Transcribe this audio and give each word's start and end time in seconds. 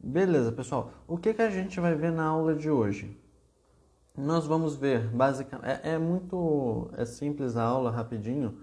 Beleza, 0.00 0.52
pessoal. 0.52 0.92
O 1.08 1.18
que, 1.18 1.34
que 1.34 1.42
a 1.42 1.50
gente 1.50 1.80
vai 1.80 1.94
ver 1.94 2.12
na 2.12 2.24
aula 2.24 2.54
de 2.54 2.70
hoje? 2.70 3.18
Nós 4.16 4.46
vamos 4.46 4.76
ver, 4.76 5.08
basicamente, 5.08 5.80
é, 5.82 5.94
é 5.94 5.98
muito 5.98 6.88
é 6.96 7.04
simples 7.04 7.56
a 7.56 7.64
aula, 7.64 7.90
rapidinho. 7.90 8.60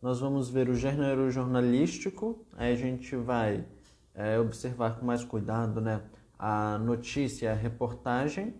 Nós 0.00 0.20
vamos 0.20 0.48
ver 0.48 0.68
o 0.68 0.74
gênero 0.74 1.28
jornalístico, 1.28 2.46
aí 2.56 2.72
a 2.72 2.76
gente 2.76 3.16
vai 3.16 3.66
é, 4.14 4.38
observar 4.38 4.98
com 4.98 5.04
mais 5.04 5.24
cuidado 5.24 5.80
né, 5.80 6.02
a 6.38 6.78
notícia, 6.78 7.50
a 7.50 7.54
reportagem. 7.54 8.54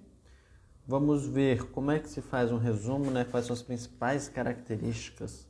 Vamos 0.87 1.27
ver 1.27 1.71
como 1.71 1.93
é 1.93 2.01
que 2.01 2.09
se 2.09 2.21
faz 2.21 2.51
um 2.51 2.59
resumo, 2.59 3.09
né, 3.11 3.25
quais 3.25 3.47
são 3.47 3.55
as 3.55 3.63
principais 3.63 4.29
características 4.29 5.49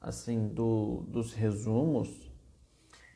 assim 0.00 0.46
do, 0.46 1.02
dos 1.08 1.32
resumos 1.32 2.27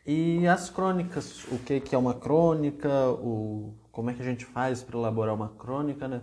e 0.04 0.46
as 0.48 0.68
crônicas, 0.68 1.44
o 1.44 1.58
que, 1.58 1.78
que 1.80 1.94
é 1.94 1.98
uma 1.98 2.14
crônica, 2.14 2.88
o, 3.10 3.74
como 3.93 4.10
é 4.10 4.14
que 4.14 4.22
a 4.22 4.24
gente 4.24 4.44
faz 4.44 4.82
para 4.82 4.98
elaborar 4.98 5.34
uma 5.34 5.50
crônica, 5.50 6.08
né? 6.08 6.22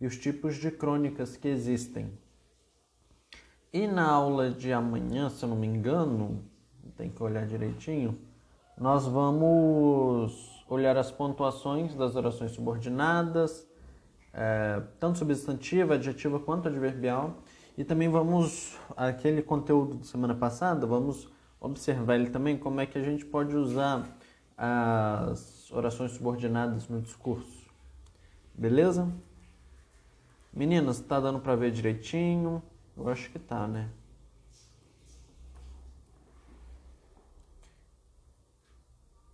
E 0.00 0.06
os 0.06 0.16
tipos 0.16 0.56
de 0.56 0.70
crônicas 0.70 1.36
que 1.36 1.48
existem. 1.48 2.12
E 3.72 3.86
na 3.86 4.06
aula 4.08 4.50
de 4.50 4.72
amanhã, 4.72 5.30
se 5.30 5.42
eu 5.42 5.48
não 5.48 5.56
me 5.56 5.66
engano, 5.66 6.44
tem 6.96 7.10
que 7.10 7.22
olhar 7.22 7.46
direitinho, 7.46 8.18
nós 8.76 9.06
vamos 9.06 10.64
olhar 10.68 10.96
as 10.96 11.10
pontuações 11.10 11.94
das 11.94 12.16
orações 12.16 12.52
subordinadas, 12.52 13.66
é, 14.32 14.82
tanto 15.00 15.18
substantiva, 15.18 15.94
adjetiva 15.94 16.38
quanto 16.38 16.68
adverbial. 16.68 17.38
E 17.76 17.84
também 17.84 18.08
vamos, 18.08 18.78
aquele 18.96 19.42
conteúdo 19.42 19.96
de 19.96 20.06
semana 20.06 20.34
passada, 20.34 20.86
vamos 20.86 21.32
observar 21.64 22.16
ele 22.16 22.30
também 22.30 22.58
como 22.58 22.80
é 22.80 22.86
que 22.86 22.98
a 22.98 23.02
gente 23.02 23.24
pode 23.24 23.56
usar 23.56 24.06
as 24.56 25.70
orações 25.72 26.12
subordinadas 26.12 26.88
no 26.88 27.00
discurso. 27.00 27.70
Beleza? 28.54 29.10
Meninas, 30.52 31.00
tá 31.00 31.18
dando 31.18 31.40
para 31.40 31.56
ver 31.56 31.72
direitinho? 31.72 32.62
Eu 32.96 33.08
acho 33.08 33.30
que 33.30 33.38
tá, 33.38 33.66
né? 33.66 33.90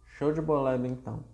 Show 0.06 0.32
de 0.32 0.40
bola, 0.40 0.76
então. 0.86 1.24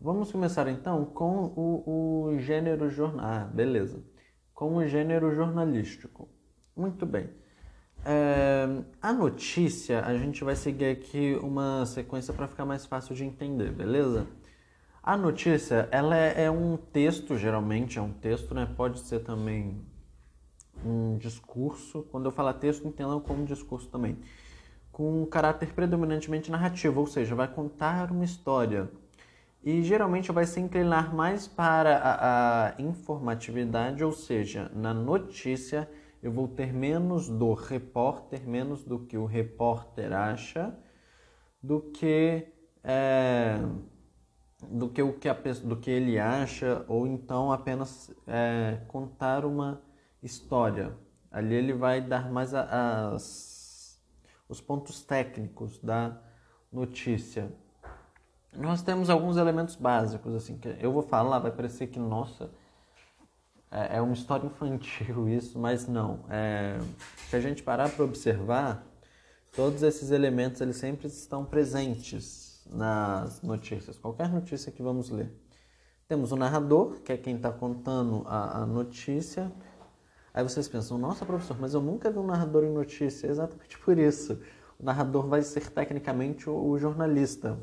Vamos 0.00 0.32
começar 0.32 0.68
então 0.68 1.04
com 1.04 1.52
o, 1.56 2.28
o 2.30 2.38
gênero 2.38 2.88
jornal. 2.88 3.24
Ah, 3.24 3.44
beleza. 3.44 4.02
Com 4.54 4.76
o 4.76 4.86
gênero 4.86 5.34
jornalístico. 5.34 6.28
Muito 6.74 7.04
bem. 7.04 7.28
É, 8.08 8.68
a 9.02 9.12
notícia, 9.12 10.00
a 10.04 10.16
gente 10.16 10.44
vai 10.44 10.54
seguir 10.54 10.84
aqui 10.84 11.36
uma 11.42 11.84
sequência 11.86 12.32
para 12.32 12.46
ficar 12.46 12.64
mais 12.64 12.86
fácil 12.86 13.16
de 13.16 13.24
entender, 13.24 13.72
beleza? 13.72 14.28
A 15.02 15.16
notícia, 15.16 15.88
ela 15.90 16.16
é, 16.16 16.44
é, 16.44 16.50
um 16.50 16.76
texto, 16.76 17.36
geralmente 17.36 17.98
é 17.98 18.02
um 18.02 18.12
texto, 18.12 18.54
né? 18.54 18.64
Pode 18.76 19.00
ser 19.00 19.24
também 19.24 19.84
um 20.84 21.18
discurso. 21.18 22.04
Quando 22.12 22.26
eu 22.26 22.30
falar 22.30 22.52
texto, 22.54 22.86
entendam 22.86 23.18
como 23.18 23.44
discurso 23.44 23.88
também. 23.88 24.16
Com 24.92 25.22
um 25.22 25.26
caráter 25.26 25.72
predominantemente 25.72 26.48
narrativo, 26.48 27.00
ou 27.00 27.08
seja, 27.08 27.34
vai 27.34 27.48
contar 27.48 28.12
uma 28.12 28.24
história. 28.24 28.88
E 29.64 29.82
geralmente 29.82 30.30
vai 30.30 30.46
se 30.46 30.60
inclinar 30.60 31.12
mais 31.12 31.48
para 31.48 31.96
a, 31.96 32.68
a 32.68 32.80
informatividade, 32.80 34.04
ou 34.04 34.12
seja, 34.12 34.70
na 34.76 34.94
notícia 34.94 35.88
eu 36.22 36.32
vou 36.32 36.48
ter 36.48 36.72
menos 36.72 37.28
do 37.28 37.52
repórter, 37.54 38.46
menos 38.46 38.84
do 38.84 38.98
que 39.00 39.16
o 39.16 39.26
repórter 39.26 40.12
acha, 40.12 40.76
do 41.62 41.80
que 41.80 42.46
é, 42.82 43.58
do 44.62 44.88
que 44.88 45.02
o 45.02 45.12
que, 45.12 45.28
a, 45.28 45.34
do 45.34 45.76
que 45.76 45.90
ele 45.90 46.18
acha, 46.18 46.84
ou 46.88 47.06
então 47.06 47.52
apenas 47.52 48.10
é, 48.26 48.80
contar 48.88 49.44
uma 49.44 49.82
história. 50.22 50.96
Ali 51.30 51.54
ele 51.54 51.72
vai 51.72 52.00
dar 52.00 52.30
mais 52.32 52.54
a, 52.54 53.10
as, 53.12 54.00
os 54.48 54.60
pontos 54.60 55.02
técnicos 55.02 55.78
da 55.78 56.20
notícia. 56.72 57.52
Nós 58.52 58.82
temos 58.82 59.10
alguns 59.10 59.36
elementos 59.36 59.76
básicos, 59.76 60.34
assim, 60.34 60.56
que 60.56 60.76
eu 60.80 60.92
vou 60.92 61.02
falar, 61.02 61.38
vai 61.38 61.50
parecer 61.50 61.88
que, 61.88 61.98
nossa, 61.98 62.50
é, 63.70 63.96
é 63.96 64.00
uma 64.00 64.14
história 64.14 64.46
infantil 64.46 65.28
isso, 65.30 65.58
mas 65.58 65.86
não. 65.86 66.24
É, 66.28 66.78
se 67.28 67.36
a 67.36 67.40
gente 67.40 67.62
parar 67.62 67.90
para 67.90 68.04
observar, 68.04 68.86
todos 69.54 69.82
esses 69.82 70.10
elementos 70.10 70.60
eles 70.60 70.76
sempre 70.76 71.06
estão 71.06 71.44
presentes 71.44 72.64
nas 72.70 73.42
notícias, 73.42 73.98
qualquer 73.98 74.28
notícia 74.28 74.72
que 74.72 74.82
vamos 74.82 75.10
ler. 75.10 75.32
Temos 76.08 76.30
o 76.30 76.36
narrador, 76.36 77.00
que 77.00 77.12
é 77.12 77.16
quem 77.16 77.36
está 77.36 77.50
contando 77.50 78.22
a, 78.26 78.62
a, 78.62 78.66
notícia. 78.66 79.50
Aí 80.32 80.42
vocês 80.42 80.68
pensam, 80.68 80.98
nossa 80.98 81.26
professor, 81.26 81.58
mas 81.58 81.74
eu 81.74 81.80
nunca 81.80 82.10
vi 82.10 82.18
um 82.18 82.26
narrador 82.26 82.62
em 82.62 82.72
notícia. 82.72 83.26
exatamente 83.26 83.76
por 83.80 83.98
isso. 83.98 84.40
O 84.78 84.84
narrador 84.84 85.26
vai 85.26 85.42
ser 85.42 85.68
tecnicamente 85.68 86.48
o, 86.48 86.64
o 86.64 86.78
jornalista. 86.78 87.58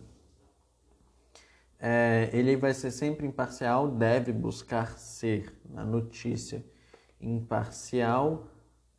É, 1.85 2.29
ele 2.31 2.55
vai 2.55 2.73
ser 2.73 2.91
sempre 2.91 3.27
imparcial, 3.27 3.91
deve 3.91 4.31
buscar 4.31 4.97
ser 4.97 5.53
na 5.69 5.83
notícia 5.83 6.63
imparcial, 7.19 8.47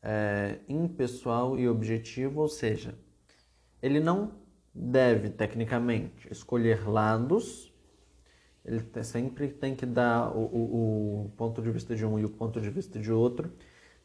é, 0.02 0.58
impessoal 0.68 1.58
e 1.58 1.66
objetivo, 1.66 2.42
ou 2.42 2.48
seja, 2.48 2.94
ele 3.80 4.00
não 4.00 4.32
deve 4.74 5.30
tecnicamente 5.30 6.30
escolher 6.30 6.86
lados, 6.86 7.72
ele 8.62 8.84
sempre 9.02 9.48
tem 9.48 9.74
que 9.74 9.86
dar 9.86 10.36
o, 10.36 10.42
o, 10.42 11.24
o 11.24 11.32
ponto 11.38 11.62
de 11.62 11.70
vista 11.70 11.96
de 11.96 12.04
um 12.04 12.18
e 12.18 12.24
o 12.26 12.28
ponto 12.28 12.60
de 12.60 12.68
vista 12.68 12.98
de 12.98 13.10
outro, 13.10 13.50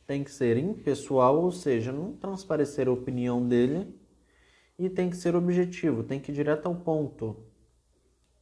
tem 0.08 0.24
que 0.24 0.32
ser 0.32 0.56
impessoal, 0.56 1.42
ou 1.42 1.52
seja, 1.52 1.92
não 1.92 2.14
transparecer 2.14 2.88
a 2.88 2.92
opinião 2.94 3.46
dele, 3.46 3.94
e 4.78 4.90
tem 4.90 5.10
que 5.10 5.18
ser 5.18 5.36
objetivo, 5.36 6.02
tem 6.02 6.18
que 6.18 6.32
ir 6.32 6.36
direto 6.36 6.66
ao 6.68 6.76
ponto 6.76 7.49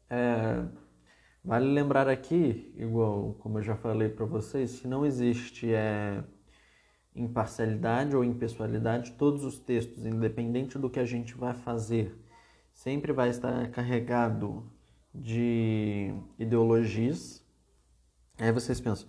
é, 0.10 0.66
vale 1.44 1.68
lembrar 1.68 2.08
aqui, 2.08 2.74
igual 2.78 3.34
como 3.40 3.60
eu 3.60 3.64
já 3.64 3.76
falei 3.76 4.10
para 4.10 4.26
vocês, 4.26 4.80
que 4.80 4.88
não 4.88 5.06
existe 5.06 5.74
é, 5.74 6.24
imparcialidade 7.16 8.16
ou 8.16 8.24
impessoalidade. 8.24 9.12
Todos 9.14 9.44
os 9.44 9.60
textos, 9.60 10.06
independente 10.06 10.78
do 10.78 10.90
que 10.90 11.00
a 11.00 11.06
gente 11.06 11.36
vai 11.36 11.54
fazer, 11.54 12.16
sempre 12.74 13.12
vai 13.12 13.30
estar 13.30 13.70
carregado 13.72 14.72
de 15.14 16.14
ideologias. 16.38 17.44
Aí 18.38 18.52
vocês 18.52 18.80
pensam, 18.80 19.08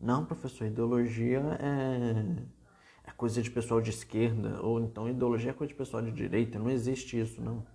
não, 0.00 0.24
professor, 0.24 0.66
ideologia 0.66 1.40
é, 1.60 3.08
é 3.08 3.10
coisa 3.16 3.42
de 3.42 3.50
pessoal 3.50 3.80
de 3.80 3.90
esquerda, 3.90 4.62
ou 4.62 4.80
então 4.80 5.08
ideologia 5.08 5.50
é 5.50 5.54
coisa 5.54 5.72
de 5.72 5.78
pessoal 5.78 6.02
de 6.02 6.12
direita. 6.12 6.58
Não 6.58 6.70
existe 6.70 7.18
isso, 7.20 7.42
não 7.42 7.66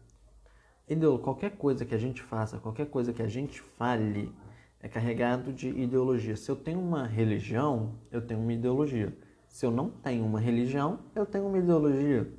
qualquer 1.21 1.51
coisa 1.51 1.85
que 1.85 1.95
a 1.95 1.97
gente 1.97 2.21
faça, 2.21 2.57
qualquer 2.57 2.87
coisa 2.87 3.13
que 3.13 3.21
a 3.21 3.27
gente 3.27 3.61
fale, 3.61 4.33
é 4.79 4.89
carregado 4.89 5.53
de 5.53 5.69
ideologia. 5.69 6.35
Se 6.35 6.51
eu 6.51 6.55
tenho 6.55 6.79
uma 6.79 7.05
religião, 7.07 7.95
eu 8.11 8.21
tenho 8.21 8.41
uma 8.41 8.51
ideologia. 8.51 9.17
Se 9.47 9.65
eu 9.65 9.71
não 9.71 9.89
tenho 9.89 10.25
uma 10.25 10.39
religião, 10.39 10.99
eu 11.15 11.25
tenho 11.25 11.47
uma 11.47 11.57
ideologia. 11.57 12.29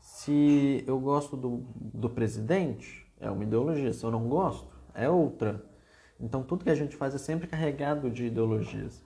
Se 0.00 0.84
eu 0.86 1.00
gosto 1.00 1.36
do, 1.36 1.64
do 1.74 2.10
presidente, 2.10 3.06
é 3.18 3.30
uma 3.30 3.44
ideologia. 3.44 3.92
Se 3.92 4.04
eu 4.04 4.10
não 4.10 4.28
gosto, 4.28 4.68
é 4.94 5.08
outra. 5.08 5.64
Então, 6.20 6.42
tudo 6.42 6.64
que 6.64 6.70
a 6.70 6.74
gente 6.74 6.96
faz 6.96 7.14
é 7.14 7.18
sempre 7.18 7.46
carregado 7.46 8.10
de 8.10 8.26
ideologias. 8.26 9.02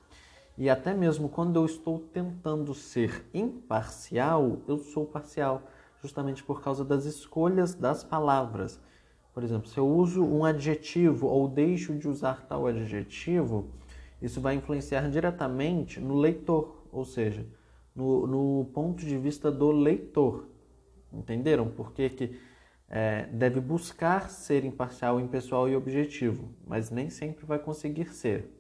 E 0.59 0.69
até 0.69 0.93
mesmo 0.93 1.29
quando 1.29 1.57
eu 1.57 1.65
estou 1.65 1.99
tentando 1.99 2.75
ser 2.75 3.25
imparcial, 3.33 4.59
eu 4.69 4.79
sou 4.79 5.07
parcial 5.07 5.63
justamente 6.03 6.43
por 6.43 6.63
causa 6.63 6.85
das 6.85 7.05
escolhas 7.05 7.75
das 7.75 8.03
palavras. 8.03 8.81
Por 9.33 9.43
exemplo, 9.43 9.69
se 9.69 9.79
eu 9.79 9.87
uso 9.89 10.25
um 10.25 10.45
adjetivo 10.45 11.27
ou 11.27 11.49
deixo 11.49 11.95
de 11.97 12.09
usar 12.09 12.47
tal 12.47 12.67
adjetivo, 12.67 13.71
isso 14.21 14.41
vai 14.41 14.55
influenciar 14.55 15.09
diretamente 15.09 16.01
no 16.01 16.15
leitor, 16.15 16.85
ou 16.93 17.05
seja, 17.05 17.47
no, 17.95 18.27
no 18.27 18.65
ponto 18.73 19.05
de 19.05 19.17
vista 19.17 19.51
do 19.51 19.71
leitor. 19.71 20.47
Entenderam? 21.13 21.69
Porque 21.69 22.11
que 22.11 22.41
é, 22.89 23.27
deve 23.27 23.61
buscar 23.61 24.29
ser 24.29 24.65
imparcial, 24.65 25.21
impessoal 25.21 25.69
e 25.69 25.77
objetivo, 25.77 26.53
mas 26.67 26.91
nem 26.91 27.09
sempre 27.09 27.47
vai 27.47 27.59
conseguir 27.59 28.13
ser. 28.13 28.57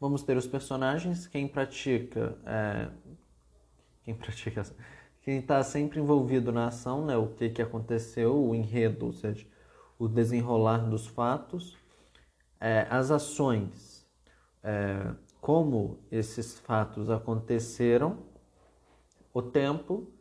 Vamos 0.00 0.22
ter 0.22 0.36
os 0.36 0.46
personagens, 0.46 1.26
quem 1.26 1.46
pratica. 1.46 2.36
É, 2.46 2.88
quem 4.04 4.14
pratica 4.14 4.62
quem 5.24 5.38
está 5.38 5.62
sempre 5.62 5.98
envolvido 5.98 6.52
na 6.52 6.68
ação, 6.68 7.06
né? 7.06 7.16
o 7.16 7.28
que, 7.28 7.48
que 7.48 7.62
aconteceu, 7.62 8.36
o 8.36 8.54
enredo, 8.54 9.06
ou 9.06 9.12
seja, 9.12 9.46
o 9.98 10.06
desenrolar 10.06 10.88
dos 10.88 11.06
fatos, 11.06 11.78
é, 12.60 12.86
as 12.90 13.10
ações, 13.10 14.06
é, 14.62 15.14
como 15.40 15.98
esses 16.10 16.58
fatos 16.58 17.08
aconteceram, 17.08 18.18
o 19.32 19.40
tempo 19.40 20.12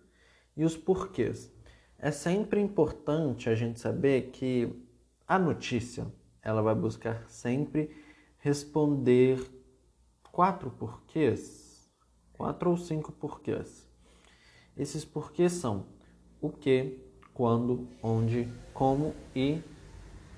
e 0.56 0.64
os 0.64 0.78
porquês. 0.78 1.52
É 2.00 2.10
sempre 2.10 2.62
importante 2.62 3.50
a 3.50 3.56
gente 3.56 3.80
saber 3.80 4.32
que 4.32 4.74
A 5.28 5.40
notícia, 5.40 6.06
ela 6.42 6.62
vai 6.62 6.76
buscar 6.76 7.28
sempre 7.30 7.90
responder 8.40 9.40
quatro 10.32 10.70
porquês, 10.72 11.90
quatro 12.34 12.70
ou 12.70 12.78
cinco 12.78 13.12
porquês. 13.12 13.83
Esses 14.78 15.06
porquês 15.06 15.52
são 15.54 15.86
o 16.42 16.50
que, 16.50 17.00
quando, 17.34 17.88
onde, 18.02 18.48
como 18.74 19.14
e 19.36 19.62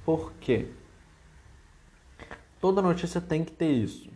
porquê. 0.05 0.67
Toda 2.59 2.81
notícia 2.81 3.21
tem 3.21 3.43
que 3.43 3.51
ter 3.51 3.71
isso. 3.71 4.09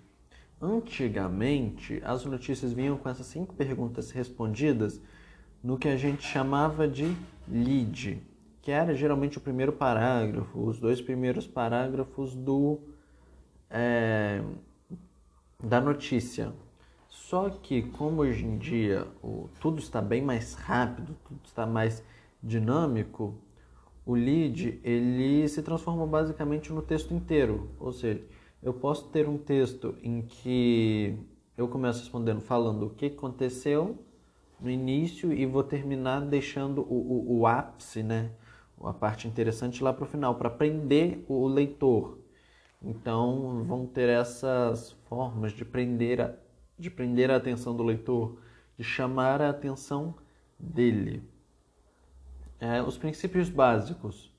Antigamente, 0.62 2.02
as 2.04 2.26
notícias 2.26 2.74
vinham 2.74 2.98
com 2.98 3.08
essas 3.08 3.28
cinco 3.28 3.54
perguntas 3.54 4.12
respondidas 4.12 5.02
no 5.64 5.78
que 5.78 5.88
a 5.88 5.96
gente 5.96 6.24
chamava 6.24 6.88
de 6.88 7.16
lead, 7.48 8.22
que 8.62 8.72
era 8.72 8.94
geralmente 8.94 9.38
o 9.38 9.42
primeiro 9.42 9.72
parágrafo, 9.72 10.60
os 10.60 10.80
dois 10.80 11.02
primeiros 11.02 11.48
parágrafos 11.48 12.36
do 12.36 12.80
é, 13.70 14.42
da 15.64 15.80
notícia. 15.80 16.54
Só 17.30 17.48
que 17.48 17.84
como 17.84 18.24
hoje 18.24 18.44
em 18.44 18.58
dia 18.58 19.06
o, 19.22 19.48
tudo 19.62 19.78
está 19.78 20.02
bem 20.02 20.20
mais 20.20 20.56
rápido, 20.56 21.16
tudo 21.24 21.40
está 21.46 21.64
mais 21.64 22.04
dinâmico, 22.42 23.36
o 24.04 24.16
lead 24.16 24.80
ele 24.84 25.48
se 25.48 25.62
transforma 25.62 26.08
basicamente 26.08 26.74
no 26.74 26.82
texto 26.82 27.14
inteiro. 27.14 27.70
Ou 27.80 27.92
seja, 27.92 28.24
eu 28.64 28.74
posso 28.74 29.10
ter 29.10 29.30
um 29.30 29.38
texto 29.38 29.96
em 30.02 30.24
que 30.24 31.20
eu 31.56 31.68
começo 31.68 32.00
respondendo 32.00 32.42
falando 32.42 32.88
o 32.88 32.90
que 32.90 33.06
aconteceu 33.06 34.04
no 34.60 34.68
início 34.68 35.32
e 35.32 35.46
vou 35.46 35.62
terminar 35.62 36.22
deixando 36.22 36.82
o, 36.82 36.96
o, 36.96 37.42
o 37.42 37.46
ápice, 37.46 38.02
né? 38.02 38.32
A 38.82 38.92
parte 38.92 39.28
interessante 39.28 39.84
lá 39.84 39.94
para 39.94 40.04
o 40.04 40.08
final, 40.08 40.34
para 40.34 40.50
prender 40.50 41.24
o 41.28 41.46
leitor. 41.46 42.18
Então 42.82 43.64
vão 43.66 43.86
ter 43.86 44.10
essas 44.10 44.94
formas 45.08 45.52
de 45.52 45.64
prender 45.64 46.22
a, 46.22 46.34
de 46.80 46.90
prender 46.90 47.30
a 47.30 47.36
atenção 47.36 47.76
do 47.76 47.84
leitor, 47.84 48.40
de 48.78 48.84
chamar 48.84 49.42
a 49.42 49.50
atenção 49.50 50.16
dele. 50.58 51.22
É, 52.60 52.82
os 52.82 52.98
princípios 52.98 53.50
básicos. 53.50 54.34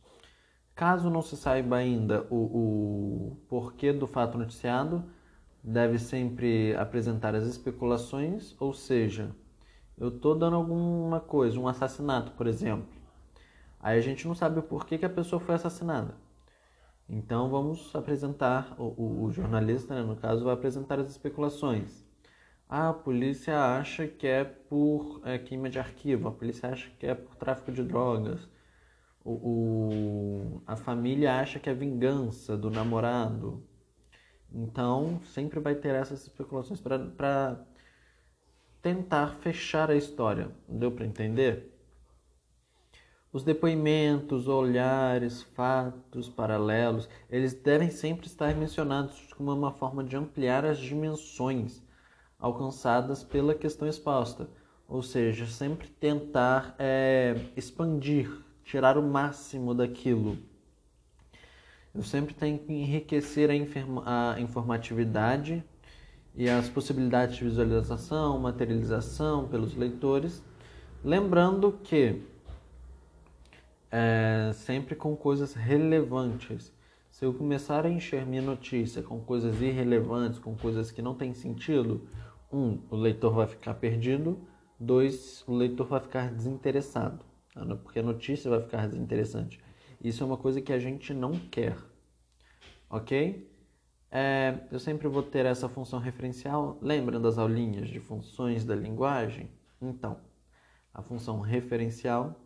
Caso 0.74 1.10
não 1.10 1.20
se 1.20 1.36
saiba 1.36 1.76
ainda 1.76 2.26
o, 2.30 2.36
o 2.36 3.36
porquê 3.48 3.92
do 3.92 4.06
fato 4.06 4.38
noticiado, 4.38 5.04
deve 5.62 5.98
sempre 5.98 6.74
apresentar 6.76 7.34
as 7.34 7.44
especulações, 7.44 8.56
ou 8.58 8.72
seja, 8.72 9.30
eu 9.98 10.08
estou 10.08 10.34
dando 10.34 10.56
alguma 10.56 11.20
coisa, 11.20 11.60
um 11.60 11.68
assassinato, 11.68 12.32
por 12.32 12.46
exemplo. 12.46 12.88
Aí 13.78 13.98
a 13.98 14.00
gente 14.00 14.26
não 14.26 14.34
sabe 14.34 14.58
o 14.58 14.62
porquê 14.62 14.96
que 14.96 15.04
a 15.04 15.10
pessoa 15.10 15.40
foi 15.40 15.54
assassinada. 15.54 16.14
Então 17.06 17.50
vamos 17.50 17.94
apresentar, 17.94 18.74
o, 18.78 18.84
o, 18.84 19.24
o 19.24 19.30
jornalista, 19.30 19.94
né, 19.94 20.02
no 20.02 20.16
caso, 20.16 20.44
vai 20.44 20.54
apresentar 20.54 20.98
as 20.98 21.10
especulações. 21.10 21.99
A 22.72 22.92
polícia 22.92 23.58
acha 23.58 24.06
que 24.06 24.28
é 24.28 24.44
por 24.44 25.20
é, 25.24 25.36
queima 25.38 25.68
de 25.68 25.80
arquivo, 25.80 26.28
a 26.28 26.30
polícia 26.30 26.68
acha 26.68 26.88
que 27.00 27.04
é 27.04 27.16
por 27.16 27.34
tráfico 27.34 27.72
de 27.72 27.82
drogas, 27.82 28.48
o, 29.24 29.32
o, 29.32 30.62
a 30.64 30.76
família 30.76 31.40
acha 31.40 31.58
que 31.58 31.68
é 31.68 31.74
vingança 31.74 32.56
do 32.56 32.70
namorado. 32.70 33.66
Então 34.52 35.20
sempre 35.24 35.58
vai 35.58 35.74
ter 35.74 35.96
essas 35.96 36.22
especulações 36.22 36.80
para 36.80 37.66
tentar 38.80 39.34
fechar 39.40 39.90
a 39.90 39.96
história. 39.96 40.52
Deu 40.68 40.92
para 40.92 41.06
entender? 41.06 41.76
Os 43.32 43.42
depoimentos, 43.42 44.46
olhares, 44.46 45.42
fatos 45.42 46.28
paralelos, 46.28 47.08
eles 47.28 47.52
devem 47.52 47.90
sempre 47.90 48.26
estar 48.28 48.54
mencionados 48.54 49.32
como 49.32 49.52
uma 49.52 49.72
forma 49.72 50.04
de 50.04 50.14
ampliar 50.16 50.64
as 50.64 50.78
dimensões 50.78 51.82
alcançadas 52.40 53.22
pela 53.22 53.54
questão 53.54 53.86
exposta. 53.86 54.48
Ou 54.88 55.02
seja, 55.02 55.46
sempre 55.46 55.88
tentar 55.88 56.74
é, 56.78 57.36
expandir, 57.56 58.30
tirar 58.64 58.98
o 58.98 59.02
máximo 59.02 59.74
daquilo. 59.74 60.38
Eu 61.94 62.02
sempre 62.02 62.34
tenho 62.34 62.58
que 62.58 62.72
enriquecer 62.72 63.50
a, 64.04 64.34
a 64.34 64.40
informatividade 64.40 65.62
e 66.34 66.48
as 66.48 66.68
possibilidades 66.68 67.36
de 67.36 67.44
visualização, 67.44 68.38
materialização 68.38 69.48
pelos 69.48 69.74
leitores. 69.76 70.42
Lembrando 71.04 71.78
que 71.82 72.22
é, 73.90 74.52
sempre 74.54 74.94
com 74.94 75.16
coisas 75.16 75.54
relevantes. 75.54 76.72
Se 77.10 77.24
eu 77.24 77.34
começar 77.34 77.84
a 77.84 77.90
encher 77.90 78.24
minha 78.24 78.40
notícia 78.40 79.02
com 79.02 79.20
coisas 79.20 79.60
irrelevantes, 79.60 80.38
com 80.38 80.54
coisas 80.56 80.90
que 80.90 81.02
não 81.02 81.14
têm 81.14 81.34
sentido, 81.34 82.06
um, 82.52 82.80
o 82.90 82.96
leitor 82.96 83.32
vai 83.32 83.46
ficar 83.46 83.74
perdido, 83.74 84.46
dois, 84.78 85.44
o 85.46 85.54
leitor 85.54 85.86
vai 85.86 86.00
ficar 86.00 86.32
desinteressado, 86.32 87.24
tá? 87.54 87.64
porque 87.76 87.98
a 87.98 88.02
notícia 88.02 88.50
vai 88.50 88.60
ficar 88.60 88.88
desinteressante. 88.88 89.60
Isso 90.02 90.22
é 90.22 90.26
uma 90.26 90.36
coisa 90.36 90.60
que 90.60 90.72
a 90.72 90.78
gente 90.78 91.12
não 91.12 91.32
quer, 91.32 91.76
ok? 92.88 93.48
É, 94.10 94.58
eu 94.72 94.80
sempre 94.80 95.06
vou 95.06 95.22
ter 95.22 95.46
essa 95.46 95.68
função 95.68 96.00
referencial. 96.00 96.78
Lembram 96.82 97.20
das 97.20 97.38
aulinhas 97.38 97.88
de 97.88 98.00
funções 98.00 98.64
da 98.64 98.74
linguagem? 98.74 99.48
Então, 99.80 100.18
a 100.92 101.00
função 101.00 101.40
referencial 101.40 102.40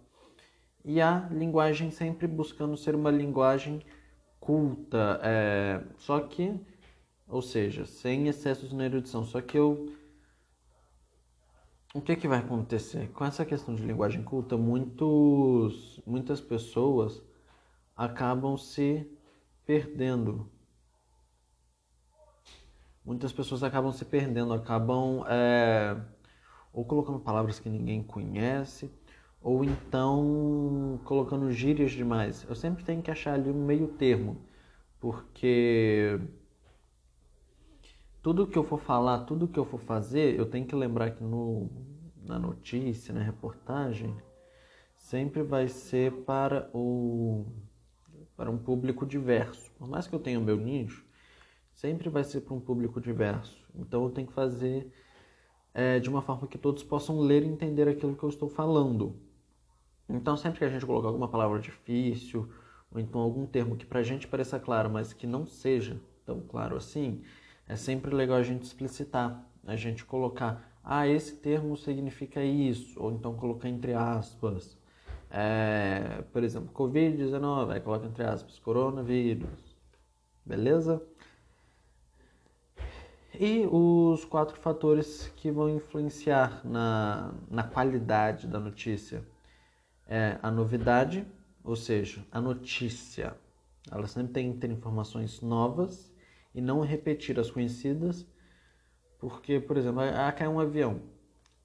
e 0.84 1.00
a 1.00 1.26
linguagem 1.30 1.90
sempre 1.90 2.26
buscando 2.26 2.76
ser 2.76 2.94
uma 2.94 3.10
linguagem 3.10 3.80
culta, 4.38 5.18
é, 5.22 5.82
só 5.96 6.20
que, 6.20 6.60
ou 7.28 7.42
seja, 7.42 7.86
sem 7.86 8.28
excessos 8.28 8.72
na 8.72 8.84
erudição. 8.84 9.24
Só 9.24 9.40
que 9.40 9.58
eu. 9.58 9.92
O 11.94 12.00
que, 12.00 12.16
que 12.16 12.26
vai 12.26 12.38
acontecer? 12.38 13.08
Com 13.12 13.24
essa 13.24 13.44
questão 13.44 13.74
de 13.74 13.84
linguagem 13.84 14.22
culta, 14.22 14.56
muitos, 14.56 16.00
muitas 16.04 16.40
pessoas 16.40 17.22
acabam 17.96 18.56
se 18.56 19.08
perdendo. 19.64 20.50
Muitas 23.04 23.32
pessoas 23.32 23.62
acabam 23.62 23.92
se 23.92 24.04
perdendo, 24.04 24.52
acabam 24.52 25.24
é, 25.28 25.96
ou 26.72 26.84
colocando 26.84 27.20
palavras 27.20 27.60
que 27.60 27.68
ninguém 27.68 28.02
conhece, 28.02 28.90
ou 29.40 29.62
então 29.62 30.98
colocando 31.04 31.52
gírias 31.52 31.92
demais. 31.92 32.44
Eu 32.48 32.54
sempre 32.56 32.82
tenho 32.82 33.02
que 33.02 33.10
achar 33.10 33.34
ali 33.34 33.50
um 33.50 33.64
meio 33.66 33.88
termo, 33.88 34.38
porque 34.98 36.18
tudo 38.24 38.46
que 38.46 38.56
eu 38.56 38.64
for 38.64 38.80
falar, 38.80 39.26
tudo 39.26 39.46
que 39.46 39.58
eu 39.58 39.66
for 39.66 39.78
fazer, 39.78 40.34
eu 40.34 40.46
tenho 40.46 40.66
que 40.66 40.74
lembrar 40.74 41.10
que 41.10 41.22
no, 41.22 41.70
na 42.26 42.38
notícia, 42.38 43.12
na 43.12 43.22
reportagem, 43.22 44.16
sempre 44.96 45.42
vai 45.42 45.68
ser 45.68 46.10
para 46.24 46.70
o 46.72 47.44
para 48.34 48.50
um 48.50 48.56
público 48.56 49.04
diverso. 49.04 49.70
Por 49.78 49.86
mais 49.86 50.06
que 50.06 50.14
eu 50.14 50.18
tenha 50.18 50.40
o 50.40 50.42
meu 50.42 50.56
nicho, 50.56 51.04
sempre 51.74 52.08
vai 52.08 52.24
ser 52.24 52.40
para 52.40 52.54
um 52.54 52.60
público 52.60 52.98
diverso. 52.98 53.62
Então 53.74 54.04
eu 54.04 54.10
tenho 54.10 54.26
que 54.26 54.32
fazer 54.32 54.90
é, 55.74 56.00
de 56.00 56.08
uma 56.08 56.22
forma 56.22 56.48
que 56.48 56.56
todos 56.56 56.82
possam 56.82 57.20
ler 57.20 57.42
e 57.42 57.46
entender 57.46 57.86
aquilo 57.86 58.16
que 58.16 58.22
eu 58.22 58.30
estou 58.30 58.48
falando. 58.48 59.20
Então, 60.08 60.34
sempre 60.34 60.60
que 60.60 60.64
a 60.64 60.68
gente 60.68 60.86
colocar 60.86 61.08
alguma 61.08 61.28
palavra 61.28 61.60
difícil, 61.60 62.48
ou 62.90 62.98
então 62.98 63.20
algum 63.20 63.44
termo 63.44 63.76
que 63.76 63.84
para 63.84 64.00
a 64.00 64.02
gente 64.02 64.26
pareça 64.26 64.58
claro, 64.58 64.88
mas 64.88 65.12
que 65.12 65.26
não 65.26 65.46
seja 65.46 66.00
tão 66.24 66.40
claro 66.40 66.76
assim, 66.76 67.22
é 67.68 67.76
sempre 67.76 68.14
legal 68.14 68.38
a 68.38 68.42
gente 68.42 68.64
explicitar, 68.64 69.44
a 69.66 69.76
gente 69.76 70.04
colocar, 70.04 70.62
ah, 70.82 71.08
esse 71.08 71.36
termo 71.36 71.76
significa 71.76 72.42
isso, 72.42 73.02
ou 73.02 73.12
então 73.12 73.34
colocar 73.34 73.68
entre 73.68 73.94
aspas. 73.94 74.76
É, 75.30 76.22
por 76.32 76.44
exemplo, 76.44 76.72
Covid-19, 76.72 77.72
aí 77.72 77.80
coloca 77.80 78.06
entre 78.06 78.22
aspas, 78.22 78.58
coronavírus, 78.58 79.76
beleza? 80.44 81.02
E 83.38 83.66
os 83.66 84.24
quatro 84.24 84.56
fatores 84.56 85.26
que 85.36 85.50
vão 85.50 85.68
influenciar 85.68 86.64
na, 86.64 87.34
na 87.50 87.64
qualidade 87.64 88.46
da 88.46 88.60
notícia 88.60 89.24
é 90.06 90.38
a 90.40 90.50
novidade, 90.52 91.26
ou 91.64 91.74
seja, 91.74 92.24
a 92.30 92.40
notícia. 92.40 93.36
Ela 93.90 94.06
sempre 94.06 94.32
tem 94.34 94.52
que 94.52 94.58
ter 94.58 94.70
informações 94.70 95.40
novas 95.40 96.13
e 96.54 96.60
não 96.60 96.80
repetir 96.80 97.38
as 97.38 97.50
conhecidas, 97.50 98.26
porque, 99.18 99.58
por 99.58 99.76
exemplo, 99.76 100.00
ah, 100.00 100.30
caiu 100.32 100.52
um 100.52 100.60
avião. 100.60 101.00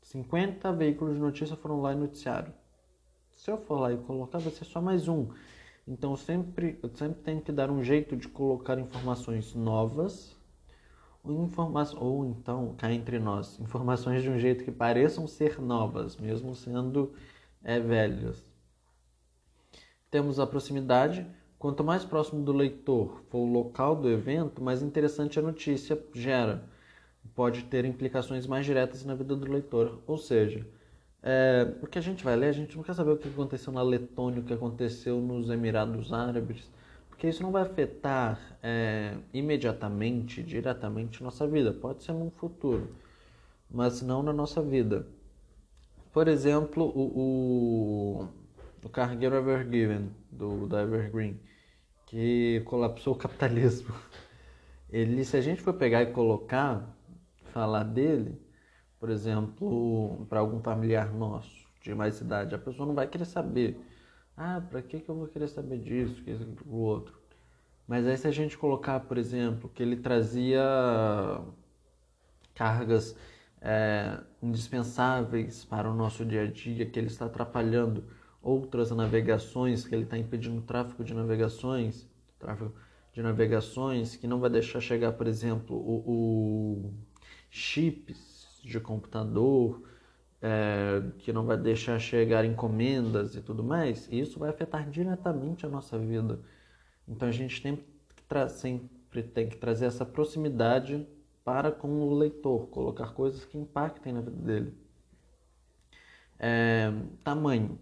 50 0.02 0.72
veículos 0.74 1.16
de 1.16 1.20
notícia 1.20 1.56
foram 1.56 1.82
lá 1.82 1.94
e 1.94 1.96
noticiaram. 1.96 2.54
Se 3.32 3.52
eu 3.52 3.58
for 3.58 3.80
lá 3.80 3.94
e 3.94 3.98
colocar, 3.98 4.40
vai 4.40 4.52
ser 4.52 4.66
só 4.66 4.82
mais 4.82 5.08
um. 5.08 5.28
Então, 5.88 6.16
sempre, 6.16 6.80
eu 6.82 6.90
sempre 6.90 7.22
tenho 7.22 7.42
que 7.42 7.52
dar 7.52 7.70
um 7.70 7.84
jeito 7.84 8.16
de 8.16 8.28
colocar 8.28 8.80
informações 8.80 9.54
novas 9.54 10.38
informa 11.26 11.84
ou 11.98 12.26
então, 12.26 12.74
cá 12.78 12.92
entre 12.92 13.20
nós, 13.20 13.60
informações 13.60 14.24
de 14.24 14.30
um 14.30 14.40
jeito 14.40 14.64
que 14.64 14.72
pareçam 14.72 15.28
ser 15.28 15.60
novas, 15.60 16.18
mesmo 16.18 16.56
sendo 16.56 17.14
é, 17.64 17.80
velhas. 17.80 18.44
Temos 20.10 20.40
a 20.40 20.48
proximidade, 20.48 21.26
Quanto 21.60 21.84
mais 21.84 22.06
próximo 22.06 22.42
do 22.42 22.54
leitor 22.54 23.22
for 23.30 23.40
o 23.40 23.52
local 23.52 23.94
do 23.94 24.10
evento, 24.10 24.64
mais 24.64 24.82
interessante 24.82 25.38
a 25.38 25.42
notícia 25.42 26.02
gera. 26.14 26.64
Pode 27.36 27.64
ter 27.66 27.84
implicações 27.84 28.48
mais 28.48 28.66
diretas 28.66 29.04
na 29.04 29.14
vida 29.14 29.36
do 29.36 29.52
leitor. 29.52 30.00
Ou 30.08 30.18
seja, 30.18 30.66
é, 31.22 31.66
porque 31.66 32.00
a 32.00 32.02
gente 32.02 32.24
vai 32.24 32.38
ler, 32.38 32.48
a 32.48 32.54
gente 32.54 32.78
não 32.78 32.84
quer 32.84 32.96
saber 32.96 33.12
o 33.12 33.18
que 33.18 33.28
aconteceu 33.28 33.74
na 33.74 33.82
Letônia, 33.82 34.40
o 34.40 34.44
que 34.44 34.54
aconteceu 34.54 35.20
nos 35.20 35.50
Emirados 35.50 36.14
Árabes, 36.14 36.72
porque 37.10 37.28
isso 37.28 37.44
não 37.44 37.52
vai 37.52 37.64
afetar 37.64 38.40
é, 38.64 39.18
imediatamente, 39.34 40.42
diretamente 40.42 41.22
nossa 41.22 41.46
vida. 41.46 41.74
Pode 41.74 42.04
ser 42.04 42.14
no 42.14 42.32
futuro, 42.32 42.88
mas 43.70 44.02
não 44.02 44.24
na 44.24 44.32
nossa 44.32 44.62
vida. 44.62 45.06
Por 46.14 46.30
exemplo, 46.30 46.86
o, 46.86 48.22
o, 48.22 48.28
o 48.86 48.90
cargueiro 48.90 49.36
Ever 49.36 49.70
Given, 49.70 50.10
do, 50.32 50.66
da 50.66 50.84
Evergreen, 50.84 51.38
que 52.10 52.62
colapsou 52.66 53.14
o 53.14 53.18
capitalismo. 53.18 53.94
Ele, 54.90 55.24
se 55.24 55.38
a 55.38 55.42
gente 55.42 55.62
for 55.62 55.74
pegar 55.74 56.02
e 56.02 56.08
colocar, 56.12 56.84
falar 57.54 57.84
dele, 57.84 58.42
por 59.00 59.10
exemplo, 59.12 60.26
para 60.28 60.40
algum 60.40 60.60
familiar 60.60 61.14
nosso 61.14 61.70
de 61.84 61.94
mais 61.94 62.20
idade, 62.20 62.56
a 62.56 62.58
pessoa 62.58 62.88
não 62.88 62.96
vai 62.96 63.08
querer 63.08 63.26
saber. 63.26 63.80
Ah, 64.36 64.62
para 64.70 64.82
que, 64.82 65.00
que 65.00 65.10
eu 65.10 65.16
vou 65.16 65.28
querer 65.28 65.48
saber 65.48 65.80
disso, 65.80 66.24
que 66.24 66.32
o 66.66 66.76
outro? 66.78 67.18
Mas 67.88 68.08
aí 68.08 68.18
se 68.18 68.28
a 68.28 68.32
gente 68.32 68.58
colocar, 68.58 69.00
por 69.02 69.18
exemplo, 69.18 69.70
que 69.70 69.84
ele 69.84 69.98
trazia 69.98 70.62
cargas 72.56 73.16
é, 73.62 74.20
indispensáveis 74.42 75.64
para 75.64 75.90
o 75.90 75.94
nosso 75.94 76.26
dia 76.26 76.44
a 76.44 76.48
dia, 76.48 76.86
que 76.86 76.98
ele 77.00 77.08
está 77.08 77.26
atrapalhando 77.26 78.04
outras 78.42 78.92
navegações, 78.92 79.86
que 79.86 79.94
ele 79.94 80.04
está 80.04 80.18
impedindo 80.18 80.60
o 80.60 80.62
tráfego 80.62 81.04
de 81.04 81.14
navegações, 81.14 82.08
tráfego 82.38 82.74
de 83.14 83.22
navegações, 83.22 84.16
que 84.16 84.28
não 84.28 84.40
vai 84.40 84.50
deixar 84.50 84.80
chegar, 84.80 85.14
por 85.14 85.28
exemplo, 85.28 85.76
o, 85.76 86.84
o 86.88 86.94
chips 87.50 88.62
de 88.64 88.80
computador, 88.80 89.84
é, 90.42 91.02
que 91.20 91.34
não 91.34 91.46
vai 91.46 91.58
deixar 91.58 92.00
chegar 92.00 92.46
encomendas 92.46 93.36
e 93.36 93.42
tudo 93.42 93.64
mais, 93.64 94.08
isso 94.12 94.40
vai 94.40 94.50
afetar 94.50 94.90
diretamente 94.90 95.66
a 95.66 95.70
nossa 95.70 95.98
vida. 95.98 96.40
Então 97.08 97.28
a 97.28 97.32
gente 97.32 97.62
tem 97.62 97.84
sempre 98.50 99.24
tem 99.24 99.50
que 99.50 99.58
trazer 99.58 99.86
essa 99.88 100.06
proximidade 100.06 101.08
para 101.44 101.72
com 101.72 101.88
o 101.88 102.14
leitor, 102.14 102.68
colocar 102.68 103.14
coisas 103.14 103.44
que 103.44 103.58
impactem 103.58 104.14
na 104.14 104.22
vida 104.22 104.38
dele. 104.38 104.78
É, 106.38 106.92
tamanho. 107.24 107.80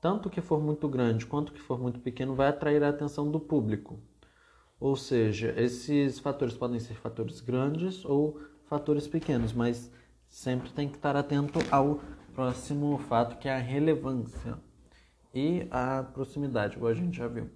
Tanto 0.00 0.30
que 0.30 0.40
for 0.40 0.62
muito 0.62 0.88
grande 0.88 1.26
quanto 1.26 1.52
que 1.52 1.60
for 1.60 1.78
muito 1.80 1.98
pequeno 2.00 2.34
vai 2.34 2.48
atrair 2.48 2.82
a 2.82 2.88
atenção 2.88 3.30
do 3.30 3.40
público. 3.40 3.98
Ou 4.78 4.94
seja, 4.94 5.52
esses 5.56 6.20
fatores 6.20 6.54
podem 6.54 6.78
ser 6.78 6.94
fatores 6.94 7.40
grandes 7.40 8.04
ou 8.04 8.40
fatores 8.66 9.08
pequenos, 9.08 9.52
mas 9.52 9.90
sempre 10.28 10.70
tem 10.70 10.88
que 10.88 10.96
estar 10.96 11.16
atento 11.16 11.58
ao 11.70 12.00
próximo 12.32 12.96
fato 13.08 13.38
que 13.38 13.48
é 13.48 13.56
a 13.56 13.58
relevância 13.58 14.56
e 15.34 15.66
a 15.70 16.04
proximidade, 16.04 16.76
igual 16.76 16.92
a 16.92 16.94
gente 16.94 17.16
já 17.16 17.26
viu. 17.26 17.50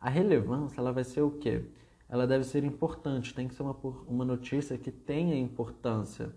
A 0.00 0.08
relevância 0.08 0.80
ela 0.80 0.92
vai 0.92 1.02
ser 1.02 1.22
o 1.22 1.32
quê? 1.32 1.64
Ela 2.08 2.26
deve 2.26 2.44
ser 2.44 2.62
importante, 2.62 3.34
tem 3.34 3.48
que 3.48 3.54
ser 3.54 3.62
uma, 3.62 3.76
uma 4.06 4.24
notícia 4.24 4.78
que 4.78 4.92
tenha 4.92 5.36
importância 5.36 6.32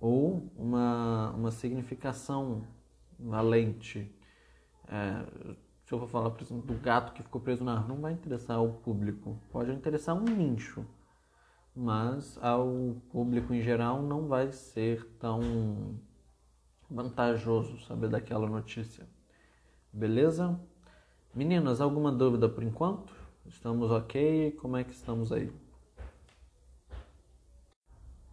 ou 0.00 0.50
uma, 0.56 1.32
uma 1.32 1.50
significação 1.50 2.62
valente 3.18 4.10
é, 4.90 5.24
se 5.84 5.94
eu 5.94 6.00
for 6.00 6.08
falar, 6.08 6.30
por 6.30 6.42
exemplo, 6.42 6.66
do 6.66 6.74
gato 6.80 7.12
que 7.12 7.22
ficou 7.22 7.40
preso 7.40 7.64
na 7.64 7.74
árvore, 7.74 7.94
não 7.94 8.00
vai 8.00 8.12
interessar 8.12 8.62
o 8.62 8.72
público. 8.72 9.38
Pode 9.52 9.70
interessar 9.70 10.16
um 10.16 10.24
nicho, 10.24 10.84
mas 11.74 12.36
ao 12.42 12.96
público 13.10 13.54
em 13.54 13.62
geral 13.62 14.02
não 14.02 14.26
vai 14.26 14.52
ser 14.52 15.04
tão 15.18 15.98
vantajoso 16.90 17.78
saber 17.86 18.08
daquela 18.08 18.48
notícia. 18.48 19.06
Beleza? 19.92 20.60
Meninas, 21.32 21.80
alguma 21.80 22.10
dúvida 22.10 22.48
por 22.48 22.64
enquanto? 22.64 23.14
Estamos 23.46 23.90
ok? 23.90 24.52
Como 24.60 24.76
é 24.76 24.82
que 24.82 24.92
estamos 24.92 25.30
aí? 25.30 25.52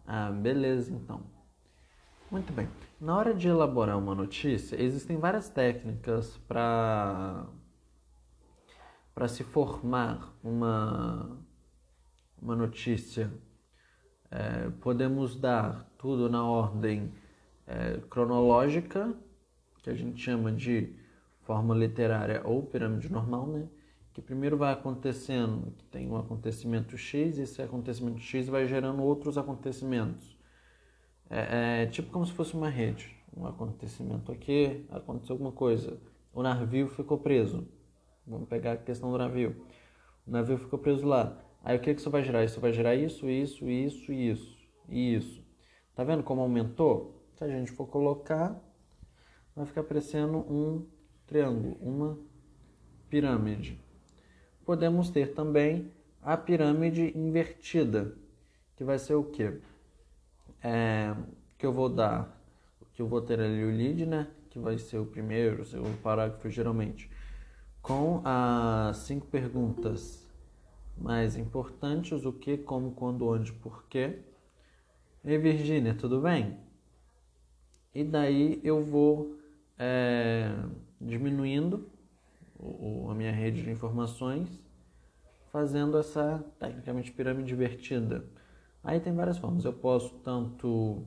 Ah, 0.06 0.30
beleza 0.30 0.92
então. 0.92 1.37
Muito 2.30 2.52
bem. 2.52 2.68
Na 3.00 3.16
hora 3.16 3.32
de 3.32 3.48
elaborar 3.48 3.96
uma 3.96 4.14
notícia, 4.14 4.76
existem 4.80 5.16
várias 5.16 5.48
técnicas 5.48 6.36
para 6.46 7.46
para 9.14 9.26
se 9.28 9.42
formar 9.42 10.36
uma 10.44 11.38
uma 12.40 12.54
notícia. 12.54 13.32
É, 14.30 14.68
podemos 14.82 15.36
dar 15.40 15.90
tudo 15.96 16.28
na 16.28 16.44
ordem 16.44 17.10
é, 17.66 17.98
cronológica, 18.10 19.14
que 19.82 19.88
a 19.88 19.94
gente 19.94 20.20
chama 20.20 20.52
de 20.52 20.94
forma 21.40 21.74
literária 21.74 22.42
ou 22.44 22.62
pirâmide 22.62 23.10
normal, 23.10 23.46
né? 23.46 23.68
Que 24.12 24.20
primeiro 24.20 24.58
vai 24.58 24.74
acontecendo, 24.74 25.72
tem 25.90 26.06
um 26.10 26.16
acontecimento 26.18 26.98
X, 26.98 27.38
e 27.38 27.42
esse 27.42 27.62
acontecimento 27.62 28.20
X 28.20 28.48
vai 28.48 28.66
gerando 28.66 29.02
outros 29.02 29.38
acontecimentos. 29.38 30.37
É, 31.30 31.82
é, 31.82 31.86
tipo 31.86 32.10
como 32.10 32.26
se 32.26 32.32
fosse 32.32 32.54
uma 32.54 32.68
rede. 32.68 33.16
Um 33.36 33.46
acontecimento 33.46 34.32
aqui, 34.32 34.86
aconteceu 34.90 35.34
alguma 35.34 35.52
coisa. 35.52 36.00
O 36.32 36.42
navio 36.42 36.88
ficou 36.88 37.18
preso. 37.18 37.68
Vamos 38.26 38.48
pegar 38.48 38.72
a 38.72 38.76
questão 38.76 39.10
do 39.10 39.18
navio. 39.18 39.64
O 40.26 40.30
navio 40.30 40.58
ficou 40.58 40.78
preso 40.78 41.06
lá. 41.06 41.38
Aí 41.62 41.76
o 41.76 41.80
que, 41.80 41.94
que 41.94 42.00
isso 42.00 42.10
vai 42.10 42.22
gerar? 42.22 42.44
Isso 42.44 42.60
vai 42.60 42.72
gerar 42.72 42.94
isso, 42.94 43.28
isso, 43.28 43.68
isso, 43.68 44.12
isso 44.12 44.58
e 44.88 45.14
isso. 45.14 45.44
Tá 45.94 46.04
vendo 46.04 46.22
como 46.22 46.40
aumentou? 46.40 47.26
Se 47.34 47.44
a 47.44 47.48
gente 47.48 47.70
for 47.72 47.86
colocar, 47.86 48.60
vai 49.54 49.66
ficar 49.66 49.82
parecendo 49.82 50.38
um 50.38 50.86
triângulo, 51.26 51.76
uma 51.80 52.18
pirâmide. 53.08 53.78
Podemos 54.64 55.10
ter 55.10 55.34
também 55.34 55.92
a 56.22 56.36
pirâmide 56.36 57.16
invertida, 57.16 58.16
que 58.76 58.84
vai 58.84 58.98
ser 58.98 59.14
o 59.14 59.24
quê? 59.24 59.60
É, 60.62 61.14
que 61.56 61.66
eu 61.66 61.72
vou 61.72 61.88
dar, 61.88 62.36
que 62.94 63.02
eu 63.02 63.06
vou 63.06 63.20
ter 63.20 63.40
ali 63.40 63.64
o 63.64 63.70
lead, 63.70 64.06
né? 64.06 64.28
Que 64.50 64.58
vai 64.58 64.78
ser 64.78 64.98
o 64.98 65.06
primeiro, 65.06 65.62
o 65.62 65.64
segundo 65.64 66.00
parágrafo 66.02 66.48
geralmente, 66.50 67.10
com 67.82 68.22
as 68.24 68.98
cinco 68.98 69.26
perguntas 69.26 70.26
mais 70.96 71.36
importantes: 71.36 72.24
o 72.24 72.32
que, 72.32 72.56
como, 72.56 72.92
quando, 72.92 73.26
onde, 73.26 73.52
porquê. 73.52 74.18
Ei, 75.24 75.38
Virgínia, 75.38 75.94
tudo 75.94 76.20
bem? 76.20 76.56
E 77.94 78.04
daí 78.04 78.60
eu 78.62 78.82
vou 78.82 79.36
é, 79.78 80.52
diminuindo 81.00 81.88
o, 82.58 83.08
a 83.10 83.14
minha 83.14 83.32
rede 83.32 83.62
de 83.62 83.70
informações, 83.70 84.48
fazendo 85.52 85.98
essa 85.98 86.44
tecnicamente 86.58 87.10
pirâmide 87.12 87.52
invertida 87.52 88.24
Aí 88.88 89.00
tem 89.00 89.12
várias 89.12 89.36
formas. 89.36 89.66
Eu 89.66 89.72
posso 89.74 90.14
tanto 90.24 91.04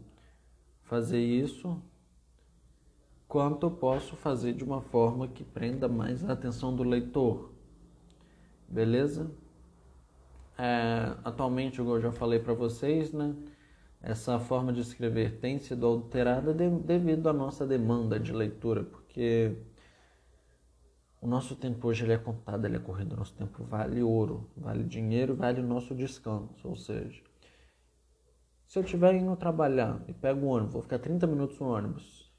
fazer 0.83 1.19
isso, 1.19 1.81
quanto 3.27 3.65
eu 3.65 3.71
posso 3.71 4.15
fazer 4.15 4.53
de 4.53 4.63
uma 4.63 4.81
forma 4.81 5.27
que 5.27 5.43
prenda 5.43 5.87
mais 5.87 6.23
a 6.23 6.33
atenção 6.33 6.75
do 6.75 6.83
leitor. 6.83 7.49
Beleza? 8.69 9.31
É, 10.59 11.17
atualmente, 11.23 11.77
como 11.77 11.95
eu 11.95 12.01
já 12.01 12.11
falei 12.11 12.37
para 12.37 12.53
vocês, 12.53 13.11
né? 13.11 13.35
Essa 13.99 14.37
forma 14.39 14.71
de 14.71 14.81
escrever 14.81 15.39
tem 15.39 15.57
sido 15.57 15.87
alterada 15.87 16.53
de, 16.53 16.69
devido 16.69 17.27
à 17.29 17.33
nossa 17.33 17.65
demanda 17.65 18.19
de 18.19 18.31
leitura, 18.31 18.83
porque 18.83 19.57
o 21.19 21.25
nosso 21.25 21.55
tempo 21.55 21.87
hoje 21.87 22.03
ele 22.03 22.13
é 22.13 22.17
contado, 22.19 22.63
ele 22.63 22.75
é 22.75 22.79
corrido, 22.79 23.17
nosso 23.17 23.33
tempo 23.33 23.63
vale 23.63 24.03
ouro, 24.03 24.47
vale 24.55 24.83
dinheiro, 24.83 25.35
vale 25.35 25.61
o 25.61 25.65
nosso 25.65 25.95
descanso, 25.95 26.67
ou 26.67 26.75
seja, 26.75 27.30
se 28.71 28.79
eu 28.79 28.83
estiver 28.83 29.13
indo 29.15 29.35
trabalhar 29.35 30.01
e 30.07 30.13
pego 30.13 30.45
o 30.45 30.49
ônibus, 30.49 30.71
vou 30.71 30.81
ficar 30.81 30.97
30 30.97 31.27
minutos 31.27 31.59
no 31.59 31.67
ônibus. 31.67 32.31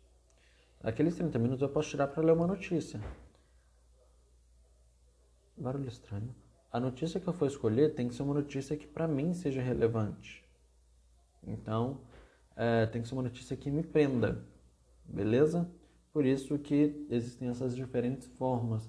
Aqueles 0.82 1.14
30 1.14 1.38
minutos 1.38 1.60
eu 1.60 1.68
posso 1.68 1.90
tirar 1.90 2.06
para 2.06 2.22
ler 2.22 2.32
uma 2.32 2.46
notícia. 2.46 2.98
Barulho 5.54 5.88
estranho. 5.88 6.34
A 6.72 6.80
notícia 6.80 7.20
que 7.20 7.28
eu 7.28 7.34
for 7.34 7.44
escolher 7.44 7.94
tem 7.94 8.08
que 8.08 8.14
ser 8.14 8.22
uma 8.22 8.32
notícia 8.32 8.74
que 8.78 8.86
para 8.86 9.06
mim 9.06 9.34
seja 9.34 9.60
relevante. 9.60 10.42
Então, 11.46 12.00
é, 12.56 12.86
tem 12.86 13.02
que 13.02 13.08
ser 13.08 13.14
uma 13.14 13.24
notícia 13.24 13.54
que 13.54 13.70
me 13.70 13.82
prenda. 13.82 14.42
Beleza? 15.04 15.70
Por 16.14 16.24
isso 16.24 16.58
que 16.58 17.06
existem 17.10 17.48
essas 17.48 17.76
diferentes 17.76 18.26
formas 18.38 18.88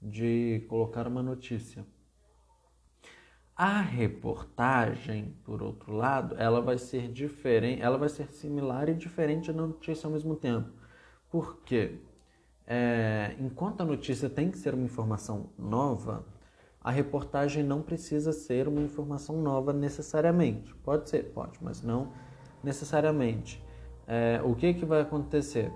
de 0.00 0.64
colocar 0.68 1.08
uma 1.08 1.24
notícia. 1.24 1.84
A 3.56 3.80
reportagem, 3.80 5.32
por 5.44 5.62
outro 5.62 5.92
lado, 5.92 6.34
ela 6.38 6.60
vai 6.60 6.76
ser 6.76 7.06
diferente, 7.06 7.80
ela 7.80 7.96
vai 7.96 8.08
ser 8.08 8.26
similar 8.32 8.88
e 8.88 8.94
diferente 8.94 9.52
na 9.52 9.64
notícia 9.64 10.08
ao 10.08 10.12
mesmo 10.12 10.34
tempo. 10.34 10.70
Por 11.30 11.60
quê? 11.60 12.00
É, 12.66 13.36
enquanto 13.38 13.82
a 13.82 13.84
notícia 13.84 14.28
tem 14.28 14.50
que 14.50 14.58
ser 14.58 14.74
uma 14.74 14.84
informação 14.84 15.50
nova, 15.56 16.24
a 16.80 16.90
reportagem 16.90 17.62
não 17.62 17.80
precisa 17.80 18.32
ser 18.32 18.66
uma 18.66 18.80
informação 18.80 19.40
nova 19.40 19.72
necessariamente. 19.72 20.74
Pode 20.76 21.08
ser, 21.08 21.32
pode, 21.32 21.56
mas 21.62 21.80
não 21.80 22.12
necessariamente. 22.62 23.62
É, 24.06 24.40
o 24.42 24.56
que, 24.56 24.74
que 24.74 24.84
vai 24.84 25.00
acontecer? 25.00 25.72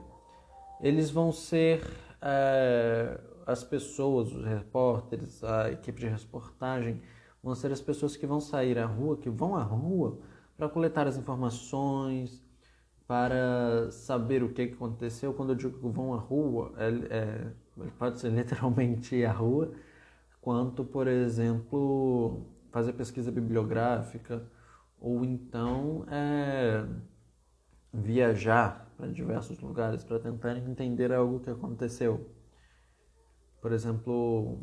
Eles 0.80 1.10
vão 1.10 1.30
ser 1.30 1.80
é, 2.20 3.20
as 3.46 3.62
pessoas, 3.62 4.32
os 4.32 4.44
repórteres, 4.44 5.44
a 5.44 5.70
equipe 5.70 6.00
de 6.00 6.08
reportagem, 6.08 7.00
vão 7.48 7.54
ser 7.54 7.72
as 7.72 7.80
pessoas 7.80 8.14
que 8.16 8.26
vão 8.26 8.40
sair 8.40 8.78
à 8.78 8.86
rua, 8.86 9.16
que 9.16 9.30
vão 9.30 9.56
à 9.56 9.62
rua 9.62 10.18
para 10.56 10.68
coletar 10.68 11.06
as 11.06 11.16
informações, 11.16 12.44
para 13.06 13.90
saber 13.90 14.42
o 14.42 14.52
que 14.52 14.62
aconteceu. 14.62 15.32
Quando 15.32 15.50
eu 15.50 15.56
digo 15.56 15.78
que 15.78 15.88
vão 15.88 16.12
à 16.14 16.18
rua, 16.18 16.72
é, 16.76 16.88
é, 17.10 17.90
pode 17.98 18.20
ser 18.20 18.30
literalmente 18.32 19.16
ir 19.16 19.24
à 19.24 19.32
rua, 19.32 19.72
quanto, 20.42 20.84
por 20.84 21.08
exemplo, 21.08 22.46
fazer 22.70 22.92
pesquisa 22.92 23.32
bibliográfica, 23.32 24.46
ou 25.00 25.24
então 25.24 26.04
é, 26.10 26.86
viajar 27.92 28.92
para 28.96 29.06
diversos 29.08 29.58
lugares 29.60 30.04
para 30.04 30.18
tentar 30.18 30.58
entender 30.58 31.12
algo 31.12 31.40
que 31.40 31.48
aconteceu. 31.48 32.28
Por 33.62 33.72
exemplo, 33.72 34.58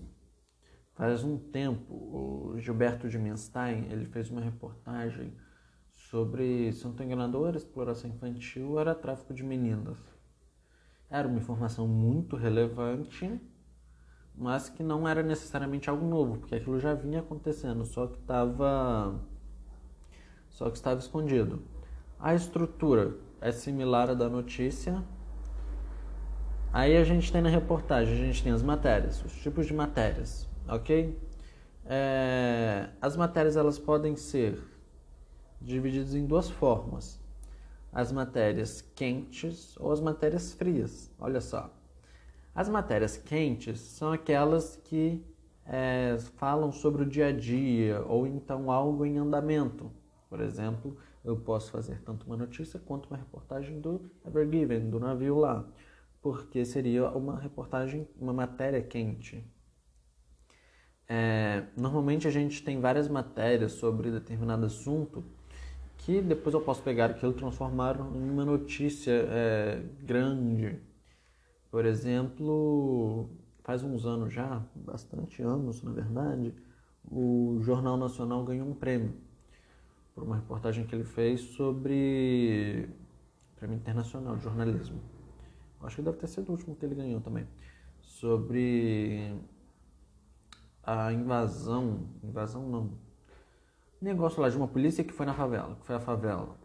faz 0.96 1.24
um 1.24 1.38
tempo, 1.38 1.94
o 1.94 2.56
Gilberto 2.58 3.08
de 3.08 3.18
Menstein, 3.18 3.88
ele 3.92 4.06
fez 4.06 4.30
uma 4.30 4.42
reportagem 4.42 5.34
sobre, 5.94 6.72
se 6.74 6.84
não 6.84 6.92
estou 6.92 7.06
enganado, 7.06 7.46
era 7.46 7.58
exploração 7.58 8.10
infantil, 8.10 8.80
era 8.80 8.96
tráfico 8.96 9.34
de 9.34 9.44
meninas. 9.44 9.98
Era 11.10 11.28
uma 11.28 11.38
informação 11.38 11.88
muito 11.88 12.36
relevante, 12.36 13.40
mas 14.34 14.70
que 14.70 14.82
não 14.82 15.08
era 15.08 15.22
necessariamente 15.22 15.90
algo 15.90 16.06
novo, 16.06 16.40
porque 16.40 16.56
aquilo 16.56 16.80
já 16.80 16.94
vinha 16.94 17.20
acontecendo, 17.20 17.86
só 17.86 18.08
que 18.08 18.18
estava 18.18 19.22
só 20.50 20.70
que 20.70 20.78
estava 20.78 21.00
escondido. 21.00 21.62
A 22.18 22.34
estrutura 22.34 23.18
é 23.42 23.52
similar 23.52 24.10
à 24.10 24.14
da 24.14 24.30
notícia. 24.30 25.04
Aí 26.72 26.96
a 26.96 27.04
gente 27.04 27.32
tem 27.32 27.42
na 27.42 27.50
reportagem, 27.50 28.14
a 28.14 28.18
gente 28.18 28.42
tem 28.42 28.54
as 28.54 28.64
matérias, 28.64 29.24
os 29.24 29.34
tipos 29.42 29.66
de 29.66 29.74
matérias, 29.74 30.50
ok? 30.68 31.18
É, 31.86 32.90
as 33.02 33.16
matérias 33.16 33.56
elas 33.56 33.78
podem 33.78 34.16
ser 34.16 34.60
divididas 35.62 36.16
em 36.16 36.26
duas 36.26 36.50
formas: 36.50 37.20
as 37.92 38.12
matérias 38.12 38.82
quentes 38.82 39.78
ou 39.78 39.92
as 39.92 40.02
matérias 40.02 40.54
frias. 40.54 41.12
Olha 41.20 41.42
só, 41.42 41.72
as 42.54 42.70
matérias 42.70 43.18
quentes 43.18 43.80
são 43.80 44.12
aquelas 44.12 44.78
que 44.78 45.24
é, 45.66 46.18
falam 46.38 46.72
sobre 46.72 47.04
o 47.04 47.06
dia 47.06 47.28
a 47.28 47.32
dia 47.32 48.04
ou 48.08 48.26
então 48.28 48.72
algo 48.72 49.06
em 49.06 49.18
andamento. 49.18 49.92
Por 50.30 50.40
exemplo, 50.40 50.98
eu 51.24 51.36
posso 51.38 51.72
fazer 51.72 52.02
tanto 52.02 52.26
uma 52.26 52.38
notícia 52.38 52.80
quanto 52.80 53.08
uma 53.08 53.18
reportagem 53.18 53.80
do 53.80 54.02
Ever 54.26 54.80
do 54.82 55.00
navio 55.00 55.38
lá, 55.38 55.66
porque 56.22 56.66
seria 56.66 57.10
uma 57.10 57.40
reportagem, 57.40 58.08
uma 58.20 58.34
matéria 58.34 58.82
quente. 58.82 59.44
É, 61.08 61.64
normalmente 61.78 62.28
a 62.28 62.32
gente 62.32 62.64
tem 62.64 62.80
várias 62.80 63.08
matérias 63.08 63.74
sobre 63.74 64.10
determinado 64.10 64.66
assunto 64.66 65.24
que 65.98 66.22
depois 66.22 66.54
eu 66.54 66.62
posso 66.62 66.82
pegar 66.82 67.12
aquilo 67.12 67.32
e 67.32 67.36
transformar 67.36 67.96
em 67.96 68.30
uma 68.30 68.44
notícia 68.44 69.12
é, 69.12 69.84
grande 70.02 70.80
por 71.76 71.86
exemplo, 71.86 73.30
faz 73.62 73.84
uns 73.84 74.06
anos 74.06 74.34
já, 74.34 74.66
bastante 74.74 75.42
anos 75.42 75.84
na 75.84 75.92
verdade, 75.92 76.54
o 77.04 77.60
Jornal 77.64 77.98
Nacional 77.98 78.46
ganhou 78.46 78.66
um 78.66 78.74
prêmio 78.74 79.14
por 80.14 80.24
uma 80.24 80.38
reportagem 80.38 80.86
que 80.86 80.96
ele 80.96 81.04
fez 81.04 81.42
sobre 81.42 82.88
prêmio 83.58 83.76
internacional 83.76 84.38
de 84.38 84.44
jornalismo. 84.46 85.02
Acho 85.82 85.98
que 85.98 86.02
deve 86.02 86.16
ter 86.18 86.28
sido 86.28 86.48
o 86.48 86.52
último 86.54 86.78
que 86.78 86.86
ele 86.86 86.96
ganhou 86.96 87.20
também. 87.20 87.46
Sobre 88.02 89.36
a 90.86 91.12
invasão, 91.12 92.02
invasão 92.24 92.68
não, 92.68 92.92
negócio 94.02 94.42
lá 94.42 94.50
de 94.50 94.58
uma 94.58 94.68
polícia 94.68 95.04
que 95.04 95.14
foi 95.14 95.26
na 95.26 95.34
favela, 95.34 95.76
que 95.76 95.86
foi 95.86 95.96
a 95.96 96.00
favela. 96.00 96.56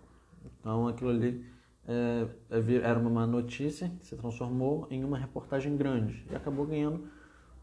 Então 0.60 0.86
aquilo 0.88 1.10
ali 1.10 1.44
é, 1.88 2.26
é 2.50 2.74
era 2.82 2.98
uma 2.98 3.26
notícia 3.26 3.90
que 3.98 4.06
se 4.06 4.16
transformou 4.16 4.86
em 4.90 5.02
uma 5.04 5.16
reportagem 5.16 5.76
grande 5.76 6.24
e 6.30 6.36
acabou 6.36 6.66
ganhando 6.66 7.08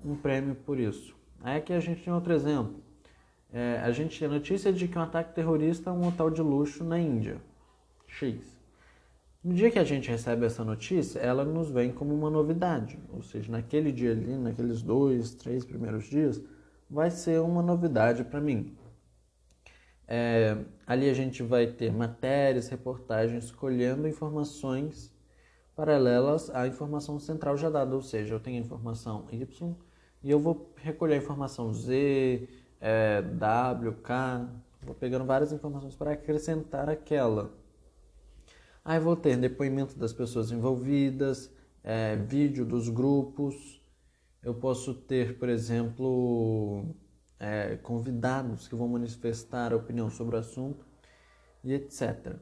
um 0.04 0.16
prêmio 0.16 0.56
por 0.56 0.80
isso. 0.80 1.16
Aí 1.42 1.58
aqui 1.58 1.74
a 1.74 1.80
gente 1.80 2.04
tem 2.04 2.12
outro 2.12 2.34
exemplo. 2.34 2.82
É, 3.54 3.80
a 3.84 3.92
gente 3.92 4.20
tem 4.20 4.28
notícia 4.28 4.74
de 4.74 4.88
que 4.88 4.98
um 4.98 5.02
ataque 5.02 5.34
terrorista 5.34 5.90
a 5.90 5.94
um 5.94 6.08
hotel 6.08 6.30
de 6.30 6.42
luxo 6.42 6.84
na 6.84 7.00
Índia. 7.00 7.40
X. 8.08 8.57
No 9.48 9.54
dia 9.54 9.72
que 9.72 9.80
a 9.80 9.84
gente 9.86 10.12
recebe 10.12 10.46
essa 10.46 10.62
notícia, 10.62 11.20
ela 11.20 11.46
nos 11.46 11.72
vem 11.72 11.90
como 11.90 12.14
uma 12.14 12.30
novidade. 12.30 13.00
Ou 13.14 13.24
seja, 13.24 13.50
naquele 13.50 13.94
dia 13.94 14.12
ali, 14.12 14.38
naqueles 14.38 14.82
dois, 14.82 15.34
três 15.34 15.64
primeiros 15.64 16.04
dias, 16.04 16.42
vai 16.90 17.10
ser 17.10 17.40
uma 17.40 17.62
novidade 17.62 18.26
para 18.26 18.42
mim. 18.42 18.76
É, 20.06 20.58
ali 20.86 21.10
a 21.10 21.14
gente 21.14 21.44
vai 21.44 21.66
ter 21.66 21.94
matérias, 21.94 22.68
reportagens, 22.68 23.46
escolhendo 23.46 24.06
informações 24.06 25.16
paralelas 25.74 26.50
à 26.54 26.68
informação 26.68 27.18
central 27.18 27.56
já 27.56 27.70
dada, 27.70 27.96
ou 27.96 28.02
seja, 28.02 28.36
eu 28.36 28.42
tenho 28.42 28.58
a 28.58 28.66
informação 28.66 29.28
Y 29.32 29.74
e 30.26 30.30
eu 30.30 30.42
vou 30.42 30.74
recolher 30.76 31.14
a 31.14 31.18
informação 31.20 31.74
Z, 31.74 32.50
é, 32.82 33.22
W, 33.22 33.94
K, 34.04 34.46
vou 34.82 34.94
pegando 34.94 35.24
várias 35.24 35.54
informações 35.54 35.96
para 35.96 36.12
acrescentar 36.12 36.90
aquela. 36.90 37.57
Aí 38.88 39.02
vou 39.02 39.18
ter 39.18 39.36
depoimento 39.36 40.00
das 40.00 40.14
pessoas 40.14 40.50
envolvidas, 40.50 41.54
é, 41.84 42.16
vídeo 42.16 42.64
dos 42.64 42.88
grupos, 42.88 43.82
eu 44.42 44.54
posso 44.54 44.94
ter, 44.94 45.38
por 45.38 45.50
exemplo, 45.50 46.96
é, 47.38 47.76
convidados 47.76 48.66
que 48.66 48.76
vão 48.76 48.88
manifestar 48.88 49.74
opinião 49.74 50.10
sobre 50.10 50.38
o 50.38 50.40
assunto 50.40 50.86
e 51.66 51.74
etc. 51.74 52.38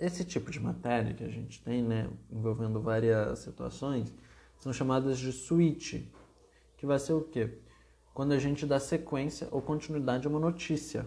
Esse 0.00 0.24
tipo 0.24 0.50
de 0.50 0.58
matéria 0.58 1.12
que 1.12 1.22
a 1.22 1.28
gente 1.28 1.62
tem, 1.62 1.82
né, 1.82 2.08
envolvendo 2.30 2.80
várias 2.80 3.40
situações, 3.40 4.10
são 4.56 4.72
chamadas 4.72 5.18
de 5.18 5.32
switch, 5.32 6.02
que 6.78 6.86
vai 6.86 6.98
ser 6.98 7.12
o 7.12 7.20
quê? 7.20 7.58
Quando 8.14 8.32
a 8.32 8.38
gente 8.38 8.64
dá 8.64 8.80
sequência 8.80 9.48
ou 9.50 9.60
continuidade 9.60 10.26
a 10.26 10.30
uma 10.30 10.40
notícia. 10.40 11.06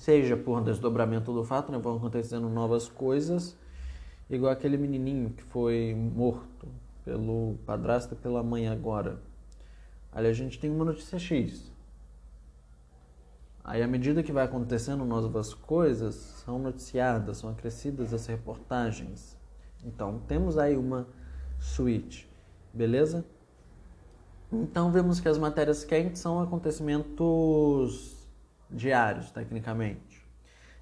Seja 0.00 0.34
por 0.34 0.62
desdobramento 0.62 1.30
do 1.30 1.44
fato, 1.44 1.70
né, 1.70 1.76
vão 1.76 1.98
acontecendo 1.98 2.48
novas 2.48 2.88
coisas, 2.88 3.54
igual 4.30 4.50
aquele 4.50 4.78
menininho 4.78 5.28
que 5.28 5.42
foi 5.42 5.94
morto 5.94 6.66
pelo 7.04 7.58
padrasto 7.66 8.14
e 8.14 8.16
pela 8.16 8.42
mãe 8.42 8.66
agora. 8.66 9.20
Ali 10.10 10.28
a 10.28 10.32
gente 10.32 10.58
tem 10.58 10.70
uma 10.70 10.86
notícia 10.86 11.18
X. 11.18 11.70
Aí, 13.62 13.82
à 13.82 13.86
medida 13.86 14.22
que 14.22 14.32
vai 14.32 14.46
acontecendo 14.46 15.04
novas 15.04 15.52
coisas, 15.52 16.14
são 16.14 16.58
noticiadas, 16.58 17.36
são 17.36 17.50
acrescidas 17.50 18.14
as 18.14 18.24
reportagens. 18.24 19.36
Então, 19.84 20.18
temos 20.26 20.56
aí 20.56 20.78
uma 20.78 21.06
suíte, 21.58 22.26
beleza? 22.72 23.22
Então, 24.50 24.90
vemos 24.90 25.20
que 25.20 25.28
as 25.28 25.36
matérias 25.36 25.84
quentes 25.84 26.22
são 26.22 26.40
acontecimentos 26.40 28.19
diários, 28.70 29.30
tecnicamente. 29.30 30.24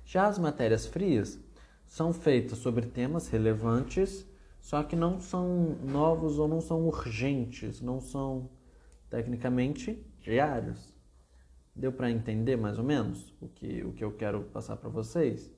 Já 0.04 0.26
as 0.26 0.38
matérias 0.38 0.86
frias 0.86 1.38
são 1.84 2.12
feitas 2.12 2.58
sobre 2.58 2.86
temas 2.86 3.28
relevantes, 3.28 4.26
só 4.60 4.82
que 4.82 4.96
não 4.96 5.20
são 5.20 5.76
novos 5.82 6.38
ou 6.38 6.46
não 6.46 6.60
são 6.60 6.86
urgentes, 6.86 7.80
não 7.80 8.00
são 8.00 8.50
tecnicamente 9.08 10.04
diários. 10.20 10.94
Deu 11.74 11.92
para 11.92 12.10
entender 12.10 12.56
mais 12.56 12.78
ou 12.78 12.84
menos 12.84 13.34
o 13.40 13.48
que, 13.48 13.82
o 13.84 13.92
que 13.92 14.04
eu 14.04 14.12
quero 14.12 14.42
passar 14.44 14.76
para 14.76 14.88
vocês? 14.88 15.52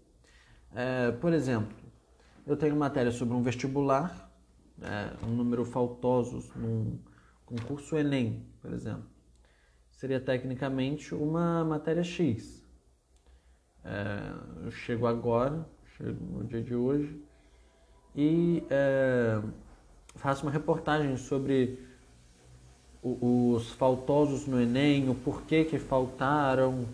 É, 0.75 1.11
por 1.13 1.33
exemplo, 1.33 1.77
eu 2.47 2.57
tenho 2.57 2.77
matéria 2.77 3.11
sobre 3.11 3.35
um 3.35 3.43
vestibular, 3.43 4.31
é, 4.83 5.27
um 5.27 5.31
número 5.31 5.65
faltosos 5.65 6.51
num 6.55 6.99
concurso 7.45 7.97
Enem, 7.97 8.47
por 8.61 8.73
exemplo. 8.73 9.09
Seria 10.01 10.19
tecnicamente 10.19 11.15
uma 11.15 11.63
matéria 11.63 12.03
X. 12.03 12.65
É, 13.85 14.65
eu 14.65 14.71
chego 14.71 15.07
agora, 15.07 15.69
chego 15.95 16.39
no 16.39 16.45
dia 16.45 16.63
de 16.63 16.75
hoje, 16.75 17.23
e 18.17 18.65
é, 18.71 19.43
faço 20.15 20.47
uma 20.47 20.51
reportagem 20.51 21.19
sobre 21.19 21.87
os 23.03 23.73
faltosos 23.73 24.47
no 24.47 24.59
Enem, 24.59 25.11
o 25.11 25.15
porquê 25.15 25.67
que 25.67 25.79
faltaram, 25.79 26.87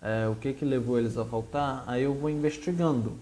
é, 0.00 0.28
o 0.28 0.36
que 0.36 0.52
que 0.52 0.64
levou 0.64 1.00
eles 1.00 1.18
a 1.18 1.24
faltar, 1.24 1.82
aí 1.84 2.04
eu 2.04 2.14
vou 2.14 2.30
investigando. 2.30 3.18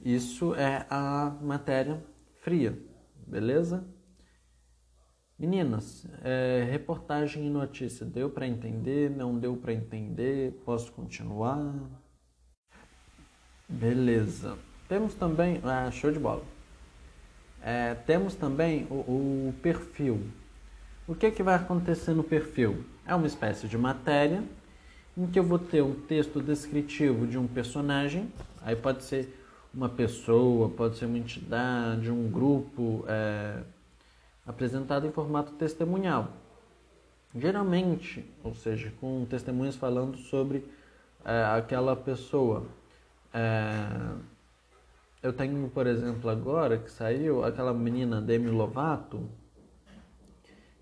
Isso 0.00 0.54
é 0.54 0.86
a 0.88 1.36
matéria 1.42 2.02
fria, 2.40 2.78
beleza? 3.26 3.84
Meninas, 5.38 6.04
é, 6.24 6.66
reportagem 6.68 7.46
e 7.46 7.50
notícia, 7.50 8.04
deu 8.04 8.28
para 8.28 8.44
entender? 8.44 9.08
Não 9.08 9.38
deu 9.38 9.56
para 9.56 9.72
entender? 9.72 10.60
Posso 10.64 10.90
continuar? 10.90 11.74
Beleza. 13.68 14.58
Temos 14.88 15.14
também. 15.14 15.60
Ah, 15.62 15.88
show 15.92 16.10
de 16.10 16.18
bola. 16.18 16.42
É, 17.62 17.94
temos 17.94 18.34
também 18.34 18.88
o, 18.90 18.94
o, 18.94 19.54
perfil. 19.62 20.20
O 21.06 21.14
que, 21.14 21.26
é 21.26 21.30
que 21.30 21.42
vai 21.42 21.54
acontecer 21.54 22.14
no 22.14 22.24
perfil? 22.24 22.84
É 23.06 23.14
uma 23.14 23.26
espécie 23.26 23.68
de 23.68 23.78
matéria 23.78 24.42
em 25.16 25.26
que 25.26 25.38
eu 25.38 25.44
vou 25.44 25.58
ter 25.58 25.82
um 25.82 25.94
texto 25.94 26.40
descritivo 26.40 27.28
de 27.28 27.38
um 27.38 27.46
personagem, 27.46 28.32
aí 28.62 28.74
pode 28.74 29.04
ser 29.04 29.38
uma 29.74 29.88
pessoa, 29.88 30.68
pode 30.68 30.96
ser 30.96 31.06
uma 31.06 31.18
entidade, 31.18 32.10
um 32.10 32.28
grupo, 32.30 33.04
é, 33.06 33.62
apresentado 34.48 35.06
em 35.06 35.12
formato 35.12 35.52
testemunhal. 35.52 36.28
Geralmente, 37.36 38.24
ou 38.42 38.54
seja, 38.54 38.90
com 38.98 39.26
testemunhas 39.26 39.76
falando 39.76 40.16
sobre 40.16 40.64
é, 41.22 41.44
aquela 41.44 41.94
pessoa. 41.94 42.66
É, 43.32 43.86
eu 45.22 45.32
tenho, 45.34 45.68
por 45.68 45.86
exemplo, 45.86 46.30
agora 46.30 46.78
que 46.78 46.90
saiu 46.90 47.44
aquela 47.44 47.74
menina 47.74 48.22
Demi 48.22 48.48
Lovato. 48.48 49.28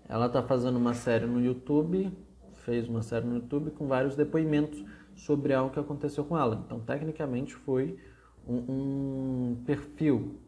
Ela 0.07 0.27
está 0.27 0.41
fazendo 0.41 0.77
uma 0.77 0.93
série 0.93 1.25
no 1.25 1.43
YouTube, 1.43 2.09
fez 2.63 2.87
uma 2.87 3.01
série 3.01 3.25
no 3.25 3.35
YouTube 3.35 3.71
com 3.71 3.87
vários 3.87 4.15
depoimentos 4.15 4.81
sobre 5.13 5.53
algo 5.53 5.73
que 5.73 5.79
aconteceu 5.79 6.23
com 6.23 6.37
ela. 6.37 6.63
Então, 6.65 6.79
tecnicamente, 6.79 7.53
foi 7.53 7.99
um, 8.47 8.55
um 8.55 9.63
perfil. 9.65 10.39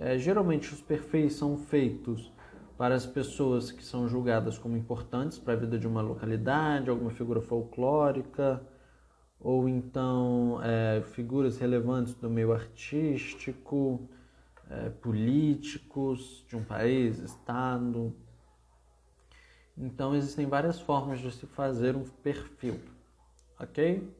É, 0.00 0.16
geralmente, 0.16 0.72
os 0.72 0.80
perfis 0.80 1.34
são 1.34 1.58
feitos 1.58 2.32
para 2.78 2.94
as 2.94 3.04
pessoas 3.04 3.70
que 3.70 3.84
são 3.84 4.08
julgadas 4.08 4.56
como 4.56 4.74
importantes 4.74 5.38
para 5.38 5.52
a 5.52 5.56
vida 5.56 5.78
de 5.78 5.86
uma 5.86 6.00
localidade, 6.00 6.88
alguma 6.88 7.10
figura 7.10 7.42
folclórica 7.42 8.66
ou 9.38 9.68
então 9.68 10.58
é, 10.62 11.02
figuras 11.02 11.58
relevantes 11.58 12.14
do 12.14 12.30
meio 12.30 12.50
artístico, 12.50 14.08
é, 14.70 14.88
políticos 14.88 16.46
de 16.48 16.56
um 16.56 16.64
país, 16.64 17.18
estado. 17.18 18.16
Então 19.76 20.14
existem 20.14 20.46
várias 20.46 20.80
formas 20.80 21.20
de 21.20 21.30
se 21.30 21.46
fazer 21.46 21.94
um 21.94 22.04
perfil, 22.04 22.80
ok? 23.58 24.10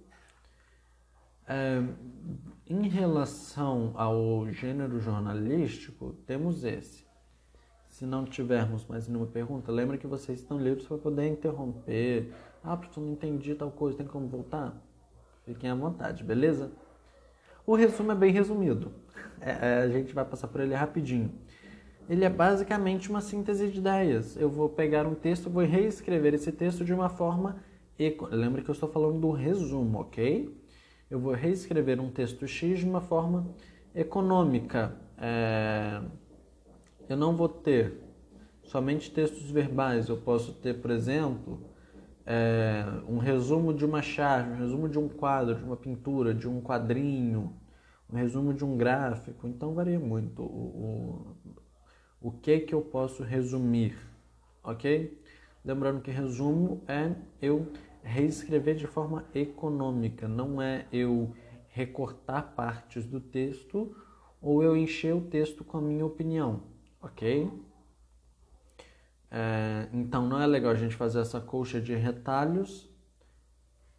Em 2.72 2.86
relação 2.86 3.90
ao 3.96 4.48
gênero 4.48 5.00
jornalístico, 5.00 6.14
temos 6.24 6.62
esse. 6.62 7.04
Se 7.88 8.06
não 8.06 8.24
tivermos 8.24 8.86
mais 8.86 9.08
nenhuma 9.08 9.26
pergunta, 9.26 9.72
lembra 9.72 9.98
que 9.98 10.06
vocês 10.06 10.38
estão 10.38 10.56
livres 10.56 10.86
para 10.86 10.96
poder 10.96 11.26
interromper. 11.26 12.32
Ah, 12.62 12.80
eu 12.96 13.02
não 13.02 13.10
entendi 13.10 13.56
tal 13.56 13.72
coisa, 13.72 13.98
tem 13.98 14.06
como 14.06 14.28
voltar? 14.28 14.80
Fiquem 15.44 15.68
à 15.68 15.74
vontade, 15.74 16.22
beleza? 16.22 16.70
O 17.66 17.74
resumo 17.74 18.12
é 18.12 18.14
bem 18.14 18.30
resumido. 18.30 18.92
É, 19.40 19.50
é, 19.50 19.82
a 19.82 19.88
gente 19.88 20.14
vai 20.14 20.24
passar 20.24 20.46
por 20.46 20.60
ele 20.60 20.72
rapidinho. 20.72 21.32
Ele 22.08 22.24
é 22.24 22.30
basicamente 22.30 23.10
uma 23.10 23.20
síntese 23.20 23.68
de 23.68 23.80
ideias. 23.80 24.36
Eu 24.36 24.48
vou 24.48 24.68
pegar 24.68 25.08
um 25.08 25.14
texto, 25.16 25.50
vou 25.50 25.64
reescrever 25.64 26.34
esse 26.34 26.52
texto 26.52 26.84
de 26.84 26.94
uma 26.94 27.08
forma. 27.08 27.56
Lembra 28.30 28.62
que 28.62 28.70
eu 28.70 28.74
estou 28.74 28.88
falando 28.88 29.18
do 29.18 29.32
resumo, 29.32 30.02
ok? 30.02 30.59
Eu 31.10 31.18
vou 31.18 31.32
reescrever 31.32 32.00
um 32.00 32.08
texto 32.08 32.46
X 32.46 32.78
de 32.78 32.84
uma 32.84 33.00
forma 33.00 33.52
econômica. 33.92 34.94
É... 35.18 36.00
Eu 37.08 37.16
não 37.16 37.36
vou 37.36 37.48
ter 37.48 38.00
somente 38.62 39.10
textos 39.10 39.50
verbais. 39.50 40.08
Eu 40.08 40.16
posso 40.16 40.52
ter, 40.52 40.80
por 40.80 40.92
exemplo, 40.92 41.60
é, 42.24 42.84
um 43.08 43.18
resumo 43.18 43.74
de 43.74 43.84
uma 43.84 44.00
charge, 44.00 44.50
um 44.50 44.56
resumo 44.56 44.88
de 44.88 44.96
um 44.96 45.08
quadro, 45.08 45.56
de 45.56 45.64
uma 45.64 45.76
pintura, 45.76 46.32
de 46.32 46.48
um 46.48 46.60
quadrinho, 46.60 47.52
um 48.08 48.14
resumo 48.14 48.54
de 48.54 48.64
um 48.64 48.76
gráfico. 48.76 49.48
Então 49.48 49.74
varia 49.74 49.98
muito 49.98 50.42
o, 50.42 51.34
o, 52.22 52.28
o 52.28 52.30
que 52.30 52.60
que 52.60 52.72
eu 52.72 52.82
posso 52.82 53.24
resumir, 53.24 53.98
ok? 54.62 55.20
Lembrando 55.64 56.00
que 56.00 56.12
resumo 56.12 56.80
é 56.86 57.12
eu 57.42 57.66
reescrever 58.02 58.74
de 58.74 58.86
forma 58.86 59.24
econômica, 59.34 60.26
não 60.26 60.60
é 60.60 60.86
eu 60.92 61.34
recortar 61.68 62.54
partes 62.54 63.06
do 63.06 63.20
texto 63.20 63.94
ou 64.40 64.62
eu 64.62 64.76
encher 64.76 65.14
o 65.14 65.20
texto 65.20 65.62
com 65.62 65.78
a 65.78 65.80
minha 65.80 66.04
opinião, 66.04 66.62
ok? 67.00 67.50
É, 69.30 69.88
então 69.92 70.26
não 70.26 70.40
é 70.40 70.46
legal 70.46 70.72
a 70.72 70.76
gente 70.76 70.96
fazer 70.96 71.20
essa 71.20 71.40
colcha 71.40 71.80
de 71.80 71.94
retalhos. 71.94 72.88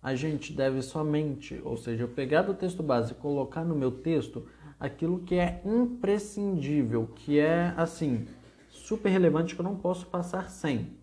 A 0.04 0.16
gente 0.16 0.52
deve 0.52 0.82
somente, 0.82 1.62
ou 1.64 1.78
seja, 1.78 2.04
eu 2.04 2.08
pegar 2.08 2.42
do 2.42 2.54
texto 2.54 2.82
base 2.82 3.12
e 3.12 3.16
colocar 3.16 3.64
no 3.64 3.76
meu 3.76 3.92
texto 3.92 4.48
aquilo 4.80 5.20
que 5.20 5.36
é 5.36 5.62
imprescindível, 5.64 7.08
que 7.16 7.40
é 7.40 7.74
assim, 7.78 8.28
super 8.68 9.10
relevante 9.10 9.54
que 9.54 9.62
eu 9.62 9.64
não 9.64 9.76
posso 9.76 10.08
passar 10.08 10.50
sem. 10.50 11.01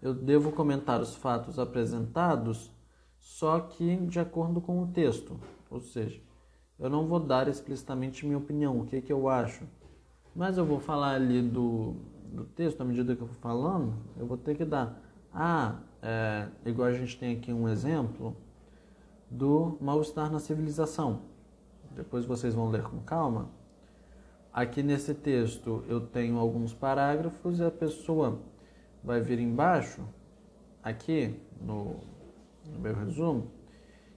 Eu 0.00 0.14
devo 0.14 0.52
comentar 0.52 1.00
os 1.00 1.14
fatos 1.14 1.58
apresentados, 1.58 2.70
só 3.18 3.60
que 3.60 3.96
de 4.06 4.20
acordo 4.20 4.60
com 4.60 4.82
o 4.82 4.86
texto. 4.88 5.38
Ou 5.70 5.80
seja, 5.80 6.20
eu 6.78 6.90
não 6.90 7.06
vou 7.06 7.18
dar 7.18 7.48
explicitamente 7.48 8.24
minha 8.26 8.38
opinião, 8.38 8.80
o 8.80 8.86
que, 8.86 9.00
que 9.00 9.12
eu 9.12 9.28
acho, 9.28 9.64
mas 10.34 10.58
eu 10.58 10.64
vou 10.66 10.78
falar 10.78 11.14
ali 11.14 11.40
do, 11.40 11.96
do 12.30 12.44
texto, 12.44 12.80
à 12.82 12.84
medida 12.84 13.16
que 13.16 13.22
eu 13.22 13.26
for 13.26 13.36
falando, 13.36 13.94
eu 14.18 14.26
vou 14.26 14.36
ter 14.36 14.54
que 14.54 14.64
dar. 14.64 15.00
Ah, 15.32 15.80
é, 16.02 16.48
igual 16.64 16.88
a 16.88 16.92
gente 16.92 17.18
tem 17.18 17.36
aqui 17.36 17.52
um 17.52 17.68
exemplo 17.68 18.36
do 19.30 19.76
mal-estar 19.80 20.30
na 20.30 20.38
civilização. 20.38 21.22
Depois 21.94 22.26
vocês 22.26 22.54
vão 22.54 22.68
ler 22.68 22.82
com 22.82 23.00
calma. 23.00 23.48
Aqui 24.52 24.82
nesse 24.82 25.14
texto 25.14 25.82
eu 25.88 26.00
tenho 26.00 26.38
alguns 26.38 26.72
parágrafos 26.72 27.58
e 27.58 27.64
a 27.64 27.70
pessoa 27.70 28.38
vai 29.06 29.20
vir 29.20 29.38
embaixo, 29.38 30.02
aqui 30.82 31.40
no, 31.60 32.00
no 32.68 32.78
meu 32.80 32.92
resumo, 32.92 33.50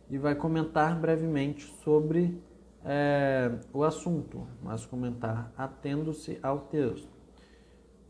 e 0.10 0.18
vai 0.18 0.34
comentar 0.34 1.00
brevemente 1.00 1.64
sobre 1.84 2.42
é, 2.84 3.52
o 3.72 3.84
assunto, 3.84 4.48
mas 4.64 4.88
comentar 4.88 5.54
atendo-se 5.56 6.40
ao 6.42 6.62
texto. 6.62 7.08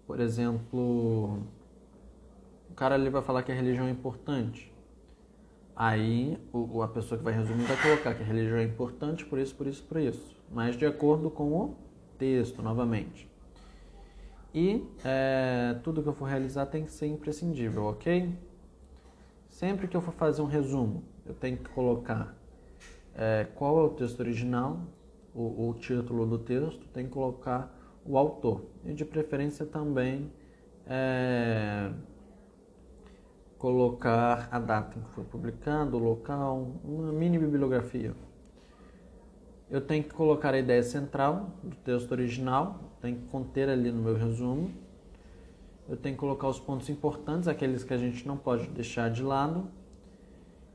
Por 0.08 0.22
exemplo, 0.22 1.44
o 2.70 2.74
cara 2.74 2.96
ali 2.96 3.10
vai 3.10 3.22
falar 3.22 3.44
que 3.44 3.52
a 3.52 3.56
religião 3.56 3.88
é 3.88 3.92
importante. 3.92 4.74
Aí 5.76 6.38
o, 6.54 6.82
a 6.82 6.88
pessoa 6.88 7.18
que 7.18 7.24
vai 7.24 7.34
resumir 7.34 7.64
vai 7.64 7.82
colocar 7.82 8.16
que 8.16 8.24
a 8.24 8.26
religião 8.26 8.58
é 8.58 8.64
importante 8.64 9.26
por 9.26 9.38
isso, 9.38 9.54
por 9.54 9.68
isso, 9.68 9.84
por 9.84 9.98
isso. 10.00 10.42
Mas 10.50 10.78
de 10.78 10.86
acordo 10.86 11.30
com 11.30 11.52
o 11.52 11.76
texto, 12.18 12.62
novamente. 12.62 13.30
E 14.54 14.88
é, 15.06 15.78
tudo 15.84 16.02
que 16.02 16.10
eu 16.10 16.14
for 16.14 16.26
realizar 16.26 16.66
tem 16.66 16.84
que 16.84 16.92
ser 16.92 17.08
imprescindível, 17.08 17.86
ok? 17.86 18.36
Sempre 19.48 19.88
que 19.88 19.96
eu 19.96 20.02
for 20.02 20.14
fazer 20.14 20.42
um 20.42 20.48
resumo, 20.48 21.04
eu 21.26 21.34
tenho 21.34 21.58
que 21.58 21.70
colocar 21.70 22.36
é, 23.16 23.46
qual 23.56 23.80
é 23.80 23.84
o 23.84 23.90
texto 23.90 24.20
original, 24.20 24.80
o, 25.36 25.70
o 25.70 25.74
título 25.76 26.26
do 26.26 26.40
texto, 26.40 26.88
tem 26.88 27.06
que 27.06 27.12
colocar 27.12 27.76
o 28.06 28.18
autor 28.18 28.66
e 28.86 28.94
de 28.94 29.06
preferência 29.06 29.66
também 29.66 30.32
é, 30.88 31.92
colocar 33.60 34.48
a 34.50 34.58
data 34.58 34.98
em 34.98 35.02
que 35.02 35.10
foi 35.12 35.24
publicado, 35.26 35.98
o 35.98 36.00
local, 36.00 36.72
uma 36.84 37.12
mini 37.12 37.38
bibliografia. 37.38 38.16
Eu 39.70 39.82
tenho 39.82 40.04
que 40.04 40.14
colocar 40.14 40.54
a 40.54 40.58
ideia 40.58 40.82
central 40.82 41.52
do 41.62 41.76
texto 41.76 42.12
original, 42.12 42.89
tem 43.02 43.16
que 43.16 43.26
conter 43.28 43.70
ali 43.70 43.92
no 43.92 44.02
meu 44.02 44.16
resumo. 44.16 44.72
Eu 45.88 45.98
tenho 45.98 46.16
que 46.16 46.20
colocar 46.20 46.48
os 46.48 46.60
pontos 46.60 46.90
importantes, 46.90 47.48
aqueles 47.48 47.84
que 47.84 47.94
a 47.94 47.98
gente 47.98 48.28
não 48.28 48.38
pode 48.38 48.68
deixar 48.68 49.10
de 49.10 49.24
lado. 49.24 49.68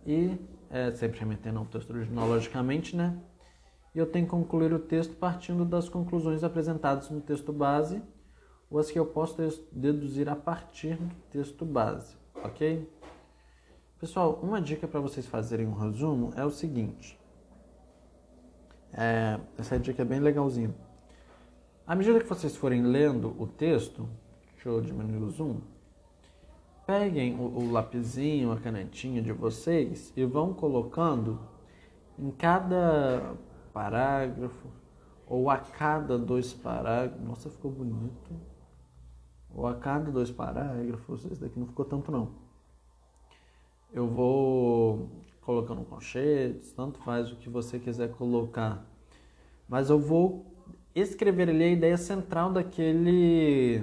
E, 0.06 0.36
é, 0.70 0.90
sempre 0.90 1.20
remetendo 1.20 1.58
ao 1.58 1.64
texto 1.66 1.90
original, 1.90 2.28
logicamente, 2.28 2.96
né? 2.96 3.16
e 3.94 3.98
eu 3.98 4.06
tenho 4.06 4.24
que 4.24 4.30
concluir 4.30 4.72
o 4.72 4.78
texto 4.78 5.14
partindo 5.14 5.64
das 5.64 5.88
conclusões 5.88 6.42
apresentadas 6.42 7.08
no 7.10 7.20
texto 7.20 7.52
base 7.52 8.02
ou 8.68 8.78
as 8.78 8.90
que 8.90 8.98
eu 8.98 9.06
posso 9.06 9.36
deduzir 9.70 10.28
a 10.28 10.34
partir 10.34 10.96
do 10.96 11.14
texto 11.30 11.64
base, 11.64 12.16
ok? 12.42 12.90
Pessoal, 14.00 14.40
uma 14.42 14.60
dica 14.60 14.88
para 14.88 15.00
vocês 15.00 15.26
fazerem 15.26 15.66
um 15.66 15.74
resumo 15.74 16.32
é 16.36 16.44
o 16.44 16.50
seguinte. 16.50 17.18
É, 18.92 19.38
essa 19.56 19.78
dica 19.78 20.02
é 20.02 20.04
bem 20.04 20.18
legalzinha. 20.18 20.74
À 21.86 21.94
medida 21.94 22.18
que 22.18 22.26
vocês 22.26 22.56
forem 22.56 22.82
lendo 22.82 23.36
o 23.38 23.46
texto, 23.46 24.08
deixa 24.54 24.70
eu 24.70 24.80
diminuir 24.80 25.22
o 25.22 25.28
zoom, 25.28 25.60
peguem 26.86 27.34
o, 27.38 27.42
o 27.42 27.70
lapisinho, 27.70 28.52
a 28.52 28.56
canetinha 28.58 29.20
de 29.20 29.32
vocês 29.32 30.10
e 30.16 30.24
vão 30.24 30.54
colocando 30.54 31.38
em 32.18 32.30
cada 32.30 33.34
parágrafo, 33.70 34.66
ou 35.26 35.50
a 35.50 35.58
cada 35.58 36.18
dois 36.18 36.54
parágrafos. 36.54 37.22
Nossa, 37.22 37.50
ficou 37.50 37.70
bonito. 37.70 38.34
ou 39.54 39.66
a 39.66 39.74
cada 39.74 40.10
dois 40.10 40.30
parágrafos, 40.30 41.26
esse 41.26 41.40
daqui 41.40 41.58
não 41.58 41.66
ficou 41.66 41.84
tanto 41.84 42.10
não. 42.10 42.32
Eu 43.92 44.08
vou 44.08 45.10
colocando 45.42 45.84
colchetes, 45.84 46.72
tanto 46.72 46.98
faz 47.00 47.30
o 47.30 47.36
que 47.36 47.50
você 47.50 47.78
quiser 47.78 48.10
colocar. 48.12 48.86
Mas 49.68 49.90
eu 49.90 49.98
vou 49.98 50.53
escrever 50.94 51.48
ali 51.48 51.64
a 51.64 51.68
ideia 51.68 51.96
central 51.96 52.52
daquele 52.52 53.82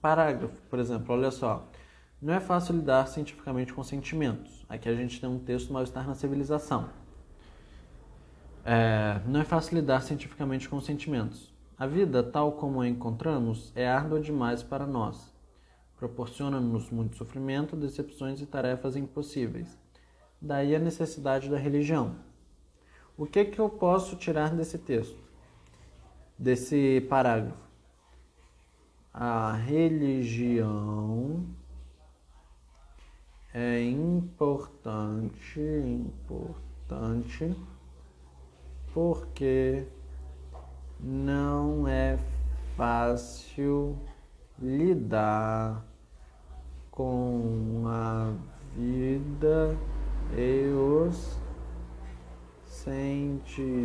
parágrafo. 0.00 0.60
Por 0.70 0.78
exemplo, 0.78 1.14
olha 1.14 1.30
só. 1.30 1.68
Não 2.20 2.34
é 2.34 2.40
fácil 2.40 2.74
lidar 2.74 3.06
cientificamente 3.06 3.72
com 3.72 3.82
sentimentos. 3.84 4.64
Aqui 4.68 4.88
a 4.88 4.94
gente 4.94 5.20
tem 5.20 5.28
um 5.28 5.38
texto 5.38 5.72
mal-estar 5.72 6.06
na 6.06 6.14
civilização. 6.14 6.88
É, 8.64 9.20
não 9.26 9.40
é 9.40 9.44
fácil 9.44 9.76
lidar 9.76 10.02
cientificamente 10.02 10.68
com 10.68 10.80
sentimentos. 10.80 11.52
A 11.78 11.86
vida, 11.86 12.22
tal 12.24 12.52
como 12.52 12.80
a 12.80 12.88
encontramos, 12.88 13.72
é 13.76 13.86
árdua 13.88 14.20
demais 14.20 14.64
para 14.64 14.84
nós. 14.86 15.32
Proporciona-nos 15.96 16.90
muito 16.90 17.16
sofrimento, 17.16 17.76
decepções 17.76 18.40
e 18.40 18.46
tarefas 18.46 18.96
impossíveis. 18.96 19.78
Daí 20.40 20.74
a 20.74 20.78
necessidade 20.78 21.48
da 21.48 21.56
religião. 21.56 22.16
O 23.16 23.26
que, 23.26 23.44
que 23.44 23.60
eu 23.60 23.68
posso 23.68 24.16
tirar 24.16 24.54
desse 24.54 24.78
texto, 24.78 25.18
desse 26.38 27.00
parágrafo? 27.08 27.68
A 29.12 29.52
religião 29.52 31.44
é 33.52 33.82
importante, 33.82 35.58
importante, 35.58 37.56
porque 38.94 39.84
não 41.00 41.88
é 41.88 42.18
fácil 42.76 43.98
lidar 44.60 45.84
com 46.90 47.84
a 47.86 48.32
vida 48.76 49.76
e 50.36 50.68
os 50.68 51.38
sentimentos. 52.64 53.78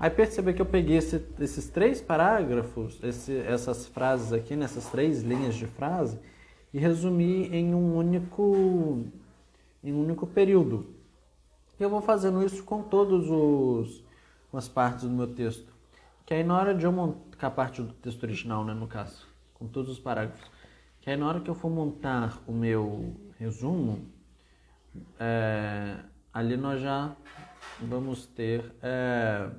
Aí 0.00 0.08
perceba 0.08 0.50
que 0.54 0.62
eu 0.62 0.66
peguei 0.66 0.96
esse, 0.96 1.22
esses 1.38 1.68
três 1.68 2.00
parágrafos, 2.00 2.98
esse, 3.02 3.36
essas 3.40 3.86
frases 3.86 4.32
aqui, 4.32 4.56
nessas 4.56 4.86
três 4.86 5.22
linhas 5.22 5.54
de 5.54 5.66
frase, 5.66 6.18
e 6.72 6.78
resumi 6.78 7.48
em 7.48 7.74
um 7.74 7.94
único, 7.94 9.04
em 9.84 9.92
um 9.92 10.00
único 10.00 10.26
período. 10.26 10.94
E 11.78 11.82
eu 11.82 11.90
vou 11.90 12.00
fazendo 12.00 12.42
isso 12.42 12.64
com 12.64 12.82
com 12.82 14.56
as 14.56 14.68
partes 14.68 15.04
do 15.04 15.10
meu 15.10 15.26
texto. 15.26 15.70
Que 16.24 16.32
aí 16.32 16.44
na 16.44 16.56
hora 16.56 16.74
de 16.74 16.86
eu 16.86 16.92
montar 16.92 17.48
a 17.48 17.50
parte 17.50 17.82
do 17.82 17.92
texto 17.92 18.22
original, 18.22 18.64
né, 18.64 18.72
no 18.72 18.86
caso, 18.86 19.26
com 19.52 19.66
todos 19.68 19.90
os 19.90 19.98
parágrafos, 19.98 20.50
que 21.02 21.10
aí 21.10 21.16
na 21.16 21.28
hora 21.28 21.40
que 21.40 21.50
eu 21.50 21.54
for 21.54 21.70
montar 21.70 22.42
o 22.46 22.52
meu 22.52 23.14
resumo, 23.38 24.06
é, 25.18 25.98
ali 26.32 26.56
nós 26.56 26.80
já 26.80 27.14
vamos 27.82 28.26
ter 28.26 28.72
é, 28.82 29.50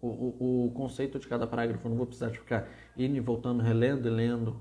o, 0.00 0.06
o, 0.08 0.66
o, 0.66 0.70
conceito 0.72 1.18
de 1.18 1.28
cada 1.28 1.46
parágrafo. 1.46 1.88
Não 1.88 1.96
vou 1.96 2.06
precisar 2.06 2.30
de 2.30 2.38
ficar 2.38 2.68
indo 2.96 3.16
e 3.16 3.20
voltando, 3.20 3.62
relendo 3.62 4.08
e 4.08 4.10
lendo. 4.10 4.60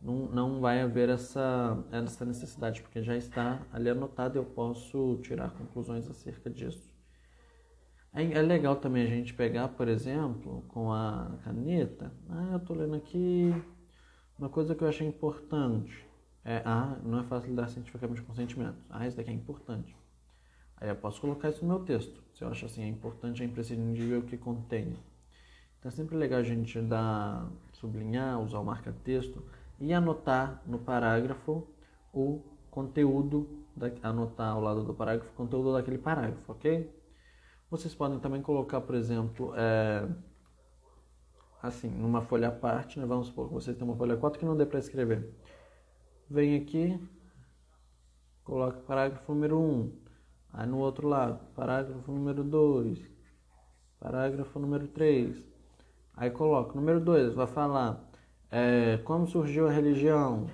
Não, 0.00 0.26
não 0.26 0.60
vai 0.60 0.80
haver 0.80 1.10
essa, 1.10 1.84
essa 1.92 2.24
necessidade, 2.24 2.80
porque 2.80 3.02
já 3.02 3.16
está 3.16 3.60
ali 3.72 3.90
anotado 3.90 4.36
e 4.36 4.38
eu 4.38 4.44
posso 4.44 5.18
tirar 5.22 5.50
conclusões 5.50 6.08
acerca 6.08 6.48
disso. 6.48 6.90
É, 8.12 8.24
é 8.24 8.42
legal 8.42 8.76
também 8.76 9.04
a 9.04 9.08
gente 9.08 9.34
pegar, 9.34 9.68
por 9.68 9.88
exemplo, 9.88 10.64
com 10.68 10.92
a 10.92 11.38
caneta. 11.44 12.12
Ah, 12.28 12.48
eu 12.52 12.56
estou 12.56 12.76
lendo 12.76 12.96
aqui 12.96 13.54
uma 14.38 14.48
coisa 14.48 14.74
que 14.74 14.82
eu 14.82 14.88
achei 14.88 15.06
importante. 15.06 16.08
É, 16.44 16.62
ah, 16.64 16.98
não 17.04 17.20
é 17.20 17.22
fácil 17.24 17.50
lidar 17.50 17.68
cientificamente 17.68 18.22
com 18.22 18.34
sentimentos. 18.34 18.82
Ah, 18.88 19.06
isso 19.06 19.16
daqui 19.16 19.30
é 19.30 19.34
importante. 19.34 19.94
Aí 20.76 20.88
eu 20.88 20.96
posso 20.96 21.20
colocar 21.20 21.50
isso 21.50 21.64
no 21.64 21.68
meu 21.74 21.84
texto. 21.84 22.22
Eu 22.40 22.48
acho 22.48 22.66
assim, 22.66 22.82
é 22.82 22.86
importante, 22.86 23.42
é 23.42 23.46
imprescindível 23.46 24.22
que 24.22 24.36
contenha. 24.36 24.96
Então 25.78 25.88
é 25.88 25.90
sempre 25.90 26.16
legal 26.16 26.40
a 26.40 26.42
gente 26.42 26.80
dar, 26.80 27.50
sublinhar, 27.72 28.40
usar 28.40 28.58
o 28.58 28.64
marca-texto 28.64 29.42
e 29.78 29.92
anotar 29.92 30.62
no 30.66 30.78
parágrafo 30.78 31.66
o 32.12 32.42
conteúdo, 32.70 33.64
da, 33.74 33.90
anotar 34.02 34.52
ao 34.52 34.60
lado 34.60 34.84
do 34.84 34.94
parágrafo 34.94 35.30
o 35.32 35.34
conteúdo 35.34 35.72
daquele 35.72 35.98
parágrafo, 35.98 36.52
ok? 36.52 36.94
Vocês 37.70 37.94
podem 37.94 38.18
também 38.18 38.42
colocar, 38.42 38.80
por 38.80 38.94
exemplo, 38.94 39.52
é, 39.56 40.08
assim, 41.62 41.88
numa 41.88 42.20
folha 42.22 42.48
à 42.48 42.52
parte, 42.52 42.98
né? 42.98 43.06
vamos 43.06 43.28
supor 43.28 43.48
que 43.48 43.54
vocês 43.54 43.76
têm 43.76 43.86
uma 43.86 43.96
folha 43.96 44.16
4 44.16 44.38
que 44.38 44.44
não 44.44 44.56
dê 44.56 44.66
para 44.66 44.78
escrever. 44.78 45.32
Vem 46.28 46.56
aqui, 46.56 47.00
coloca 48.44 48.80
parágrafo 48.80 49.32
número 49.32 49.58
1, 49.58 49.92
aí 50.52 50.66
no 50.66 50.78
outro 50.78 51.08
lado, 51.08 51.40
parágrafo 51.54 52.10
número 52.10 52.42
2, 52.42 52.98
parágrafo 53.98 54.58
número 54.58 54.88
3, 54.88 55.46
aí 56.16 56.30
coloca, 56.30 56.74
número 56.74 57.00
2, 57.00 57.34
vai 57.34 57.46
falar 57.46 58.04
é, 58.50 58.98
como 59.04 59.26
surgiu 59.26 59.68
a 59.68 59.70
religião, 59.70 60.46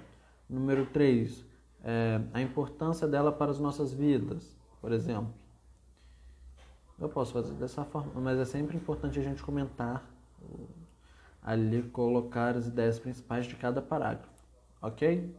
número 0.49 0.87
3, 0.87 1.45
é, 1.83 2.21
a 2.35 2.41
importância 2.41 3.07
dela 3.07 3.33
para 3.33 3.51
as 3.51 3.59
nossas 3.59 3.93
vidas, 3.93 4.57
por 4.81 4.93
exemplo. 4.93 5.33
Eu 6.99 7.09
posso 7.09 7.33
fazer 7.33 7.55
dessa 7.55 7.85
forma, 7.85 8.21
mas 8.21 8.39
é 8.39 8.45
sempre 8.45 8.77
importante 8.77 9.19
a 9.19 9.23
gente 9.23 9.43
comentar 9.43 10.05
ali, 11.43 11.83
colocar 11.85 12.57
as 12.57 12.67
ideias 12.67 12.99
principais 12.99 13.47
de 13.47 13.55
cada 13.55 13.81
parágrafo, 13.81 14.29
ok? 14.83 15.35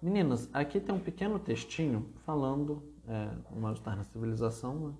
Meninas, 0.00 0.48
aqui 0.52 0.78
tem 0.80 0.94
um 0.94 1.00
pequeno 1.00 1.38
textinho 1.38 2.08
falando 2.24 2.82
é, 3.08 3.28
o 3.50 3.60
mal-estar 3.60 3.96
na 3.96 4.04
civilização, 4.04 4.88
né? 4.88 4.94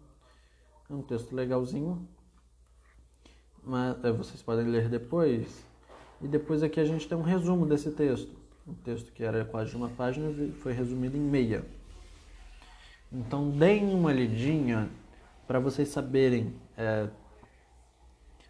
É 0.90 0.94
um 0.94 1.02
texto 1.02 1.34
legalzinho, 1.34 2.06
mas 3.62 4.04
é, 4.04 4.12
vocês 4.12 4.42
podem 4.42 4.66
ler 4.66 4.88
depois. 4.88 5.64
E 6.20 6.28
depois 6.28 6.62
aqui 6.62 6.80
a 6.80 6.84
gente 6.84 7.08
tem 7.08 7.16
um 7.16 7.22
resumo 7.22 7.66
desse 7.66 7.90
texto. 7.90 8.36
Um 8.66 8.74
texto 8.74 9.12
que 9.12 9.24
era 9.24 9.44
quase 9.44 9.74
uma 9.74 9.88
página 9.88 10.32
foi 10.60 10.72
resumido 10.72 11.16
em 11.16 11.20
meia. 11.20 11.64
Então 13.10 13.50
deem 13.50 13.94
uma 13.94 14.12
lidinha 14.12 14.88
para 15.46 15.58
vocês 15.58 15.88
saberem, 15.88 16.54
é, 16.76 17.08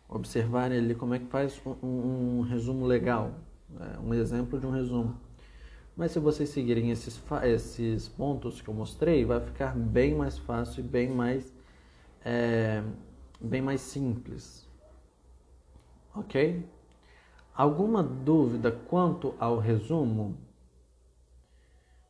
observarem 0.09 0.79
ali 0.79 0.95
como 0.95 1.15
é 1.15 1.19
que 1.19 1.27
faz 1.27 1.61
um, 1.67 1.87
um 1.87 2.41
resumo 2.43 2.87
legal, 2.87 3.33
é, 3.81 3.99
um 3.99 4.13
exemplo 4.15 4.61
de 4.61 4.67
um 4.67 4.71
resumo. 4.71 5.19
Mas 5.97 6.13
se 6.13 6.19
vocês 6.19 6.49
seguirem 6.49 6.91
esses, 6.91 7.21
esses 7.45 8.09
pontos 8.09 8.63
que 8.63 8.69
eu 8.69 8.75
mostrei, 8.75 9.25
vai 9.25 9.41
ficar 9.41 9.77
bem 9.77 10.15
mais 10.15 10.39
fácil 10.39 10.81
e 10.81 10.87
bem 10.87 11.11
mais, 11.11 11.53
é, 12.25 12.83
bem 13.41 13.61
mais 13.61 13.81
simples. 13.83 14.67
Ok? 16.15 16.65
Alguma 17.55 18.03
dúvida 18.03 18.73
quanto 18.73 19.35
ao 19.39 19.59
resumo? 19.59 20.37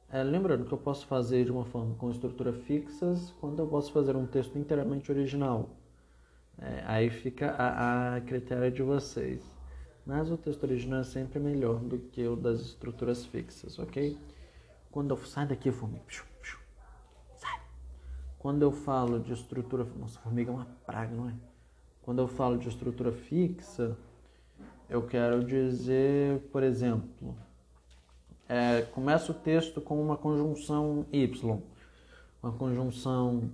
É, 0.09 0.23
lembrando 0.23 0.65
que 0.65 0.73
eu 0.73 0.79
posso 0.79 1.07
fazer 1.07 1.45
de 1.45 1.51
uma 1.51 1.65
forma 1.65 1.95
com 1.97 2.11
estrutura 2.11 2.53
fixas, 2.53 3.33
quando 3.41 3.59
eu 3.59 3.67
posso 3.67 3.91
fazer 3.93 4.15
um 4.15 4.27
texto 4.27 4.57
inteiramente 4.59 5.11
original. 5.11 5.71
É, 6.59 6.85
aí 6.87 7.11
fica 7.11 7.51
a, 7.51 8.17
a 8.17 8.21
critério 8.21 8.71
de 8.71 8.83
vocês. 8.83 9.43
Mas 10.05 10.31
o 10.31 10.37
texto 10.37 10.65
original 10.65 11.01
é 11.01 11.05
sempre 11.05 11.39
melhor 11.39 11.79
do 11.79 11.99
que 11.99 12.27
o 12.27 12.35
das 12.35 12.61
estruturas 12.61 13.25
fixas, 13.25 13.79
ok? 13.79 14.19
Quando 14.91 15.11
eu 15.15 15.17
sai 15.25 15.47
daqui, 15.47 15.71
formiga, 15.71 16.05
sai. 17.37 17.61
Quando 18.39 18.63
eu 18.63 18.73
falo 18.73 19.21
de 19.21 19.33
estrutura, 19.33 19.85
nossa, 19.97 20.19
formiga 20.21 20.51
é 20.51 20.55
uma 20.55 20.67
praga, 20.85 21.15
não 21.15 21.29
é? 21.29 21.35
Quando 22.03 22.21
eu 22.21 22.27
falo 22.27 22.59
de 22.59 22.69
estrutura 22.69 23.13
fixa, 23.13 23.97
eu 24.89 25.07
quero 25.07 25.45
dizer, 25.45 26.41
por 26.51 26.63
exemplo, 26.63 27.37
é, 28.49 28.83
começa 28.83 29.31
o 29.31 29.35
texto 29.35 29.81
com 29.81 30.03
uma 30.03 30.17
conjunção 30.17 31.07
y, 31.13 31.63
uma 32.43 32.53
conjunção 32.53 33.51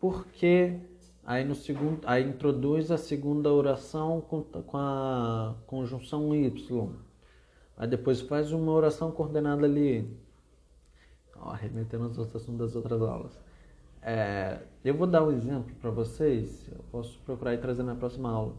porque 0.00 0.80
aí 1.24 1.44
no 1.44 1.54
segundo, 1.54 2.00
aí 2.04 2.28
introduz 2.28 2.90
a 2.90 2.98
segunda 2.98 3.52
oração 3.52 4.20
com, 4.20 4.42
com 4.42 4.76
a 4.76 5.54
conjunção 5.66 6.34
y, 6.34 6.52
aí 7.76 7.88
depois 7.88 8.20
faz 8.20 8.52
uma 8.52 8.72
oração 8.72 9.10
coordenada 9.10 9.64
ali, 9.64 10.08
ó, 11.36 11.52
remetendo 11.52 12.04
aos 12.04 12.18
assuntos 12.18 12.58
das 12.58 12.76
outras 12.76 13.00
aulas. 13.00 13.38
É, 14.02 14.58
eu 14.84 14.94
vou 14.94 15.06
dar 15.06 15.22
um 15.22 15.30
exemplo 15.30 15.72
para 15.80 15.90
vocês, 15.90 16.68
eu 16.68 16.84
posso 16.90 17.18
procurar 17.20 17.54
e 17.54 17.58
trazer 17.58 17.84
na 17.84 17.94
próxima 17.94 18.30
aula. 18.30 18.54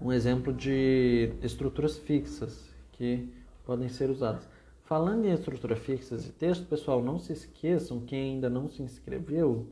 Um 0.00 0.12
exemplo 0.12 0.52
de 0.52 1.32
estruturas 1.42 1.98
fixas 1.98 2.72
que 2.92 3.28
podem 3.66 3.88
ser 3.88 4.08
usadas. 4.08 4.48
Falando 4.84 5.24
em 5.26 5.32
estrutura 5.32 5.74
fixas 5.74 6.26
e 6.26 6.32
texto, 6.32 6.64
pessoal, 6.66 7.02
não 7.02 7.18
se 7.18 7.32
esqueçam, 7.32 8.00
quem 8.00 8.34
ainda 8.34 8.48
não 8.48 8.68
se 8.68 8.80
inscreveu, 8.82 9.66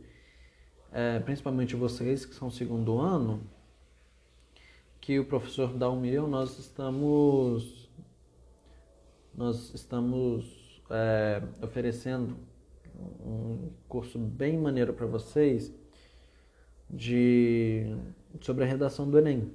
é, 0.93 1.19
principalmente 1.21 1.77
vocês 1.77 2.25
que 2.25 2.35
são 2.35 2.51
segundo 2.51 2.99
ano, 2.99 3.41
que 5.01 5.19
o 5.19 5.25
professor 5.25 5.73
Dalmir, 5.73 6.23
nós 6.23 6.59
estamos 6.59 7.89
nós 9.35 9.73
estamos 9.75 10.83
é, 10.91 11.43
oferecendo 11.63 12.37
um 13.25 13.71
curso 13.87 14.19
bem 14.19 14.59
maneiro 14.59 14.95
para 14.95 15.07
vocês 15.07 15.73
de 16.89 17.97
sobre 18.41 18.65
a 18.65 18.67
redação 18.67 19.09
do 19.11 19.19
Enem, 19.19 19.53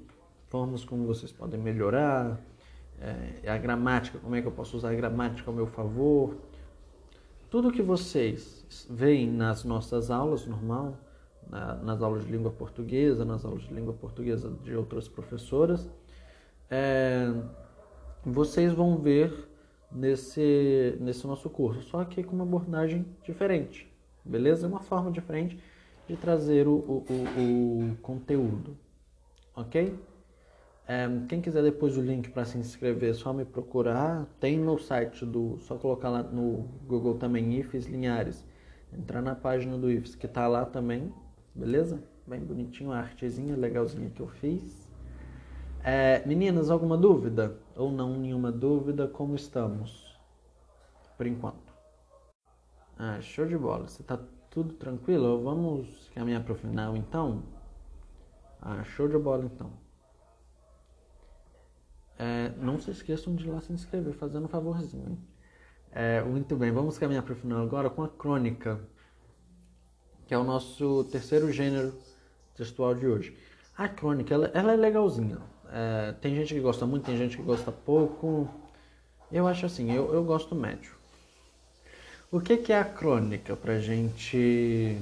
formas 0.47 0.85
como 0.85 1.05
vocês 1.05 1.31
podem 1.31 1.59
melhorar, 1.59 2.39
é, 2.99 3.49
a 3.49 3.57
gramática, 3.57 4.19
como 4.19 4.35
é 4.35 4.41
que 4.41 4.47
eu 4.47 4.51
posso 4.51 4.77
usar 4.77 4.91
a 4.91 4.95
gramática 4.95 5.49
ao 5.49 5.55
meu 5.55 5.67
favor, 5.67 6.37
tudo 7.49 7.71
que 7.71 7.81
vocês 7.81 8.85
veem 8.89 9.29
nas 9.29 9.63
nossas 9.63 10.11
aulas 10.11 10.45
normal, 10.45 10.97
na, 11.49 11.75
nas 11.75 12.01
aulas 12.01 12.25
de 12.25 12.31
língua 12.31 12.51
portuguesa, 12.51 13.25
nas 13.25 13.43
aulas 13.45 13.63
de 13.63 13.73
língua 13.73 13.93
portuguesa 13.93 14.49
de 14.63 14.75
outras 14.75 15.07
professoras, 15.07 15.89
é, 16.69 17.33
vocês 18.25 18.73
vão 18.73 18.97
ver 18.97 19.49
nesse, 19.91 20.97
nesse 20.99 21.25
nosso 21.27 21.49
curso, 21.49 21.81
só 21.83 22.03
que 22.05 22.23
com 22.23 22.35
uma 22.35 22.45
abordagem 22.45 23.05
diferente, 23.23 23.91
beleza? 24.23 24.67
Uma 24.67 24.79
forma 24.79 25.11
diferente 25.11 25.59
de 26.07 26.15
trazer 26.15 26.67
o, 26.67 26.73
o, 26.73 27.05
o, 27.09 27.91
o 27.91 27.97
conteúdo, 28.01 28.77
ok? 29.55 29.97
É, 30.87 31.07
quem 31.29 31.39
quiser 31.39 31.63
depois 31.63 31.95
o 31.95 32.01
link 32.01 32.29
para 32.31 32.43
se 32.43 32.57
inscrever, 32.57 33.11
é 33.11 33.13
só 33.13 33.31
me 33.31 33.45
procurar. 33.45 34.25
Tem 34.41 34.57
no 34.57 34.77
site 34.77 35.25
do. 35.25 35.57
Só 35.61 35.77
colocar 35.77 36.09
lá 36.09 36.21
no 36.21 36.67
Google 36.85 37.15
também 37.15 37.57
IFES 37.59 37.85
Linhares. 37.85 38.45
Entrar 38.91 39.21
na 39.21 39.33
página 39.33 39.77
do 39.77 39.89
IFES 39.89 40.15
que 40.15 40.27
tá 40.27 40.49
lá 40.49 40.65
também, 40.65 41.13
beleza? 41.53 42.03
Bem 42.25 42.39
bonitinho, 42.39 42.91
a 42.91 42.99
artezinha 42.99 43.55
legalzinha 43.55 44.09
que 44.09 44.21
eu 44.21 44.27
fiz. 44.27 44.89
É, 45.83 46.25
meninas, 46.25 46.69
alguma 46.69 46.97
dúvida? 46.97 47.57
Ou 47.75 47.91
não 47.91 48.17
nenhuma 48.17 48.51
dúvida? 48.51 49.07
Como 49.07 49.35
estamos? 49.35 50.15
Por 51.17 51.25
enquanto. 51.25 51.73
Ah, 52.97 53.19
show 53.21 53.45
de 53.45 53.57
bola. 53.57 53.87
Você 53.87 54.03
tá 54.03 54.19
tudo 54.49 54.73
tranquilo? 54.75 55.41
Vamos 55.43 56.09
caminhar 56.13 56.43
para 56.43 56.53
o 56.53 56.55
final 56.55 56.95
então? 56.95 57.43
Ah, 58.61 58.83
show 58.83 59.07
de 59.07 59.17
bola 59.17 59.45
então. 59.45 59.71
É, 62.19 62.49
não 62.57 62.79
se 62.79 62.91
esqueçam 62.91 63.33
de 63.35 63.47
ir 63.47 63.49
lá 63.49 63.59
se 63.61 63.73
inscrever, 63.73 64.13
fazendo 64.13 64.45
um 64.45 64.47
favorzinho. 64.47 65.17
É, 65.91 66.21
muito 66.21 66.55
bem, 66.55 66.71
vamos 66.71 66.97
caminhar 66.97 67.23
para 67.23 67.33
o 67.33 67.35
final 67.35 67.63
agora 67.63 67.89
com 67.89 68.03
a 68.03 68.07
crônica, 68.07 68.79
que 70.31 70.35
é 70.35 70.37
o 70.37 70.45
nosso 70.45 71.03
terceiro 71.11 71.51
gênero 71.51 71.93
textual 72.55 72.95
de 72.95 73.05
hoje. 73.05 73.37
A 73.77 73.89
crônica, 73.89 74.33
ela, 74.33 74.49
ela 74.53 74.71
é 74.71 74.75
legalzinha. 74.77 75.39
É, 75.69 76.13
tem 76.21 76.33
gente 76.33 76.53
que 76.53 76.59
gosta 76.61 76.85
muito, 76.85 77.03
tem 77.03 77.17
gente 77.17 77.35
que 77.35 77.43
gosta 77.43 77.69
pouco. 77.69 78.47
Eu 79.29 79.45
acho 79.45 79.65
assim, 79.65 79.91
eu, 79.91 80.13
eu 80.13 80.23
gosto 80.23 80.55
médio. 80.55 80.93
O 82.31 82.39
que, 82.39 82.55
que 82.55 82.71
é 82.71 82.79
a 82.79 82.85
crônica 82.85 83.57
pra 83.57 83.77
gente 83.79 84.97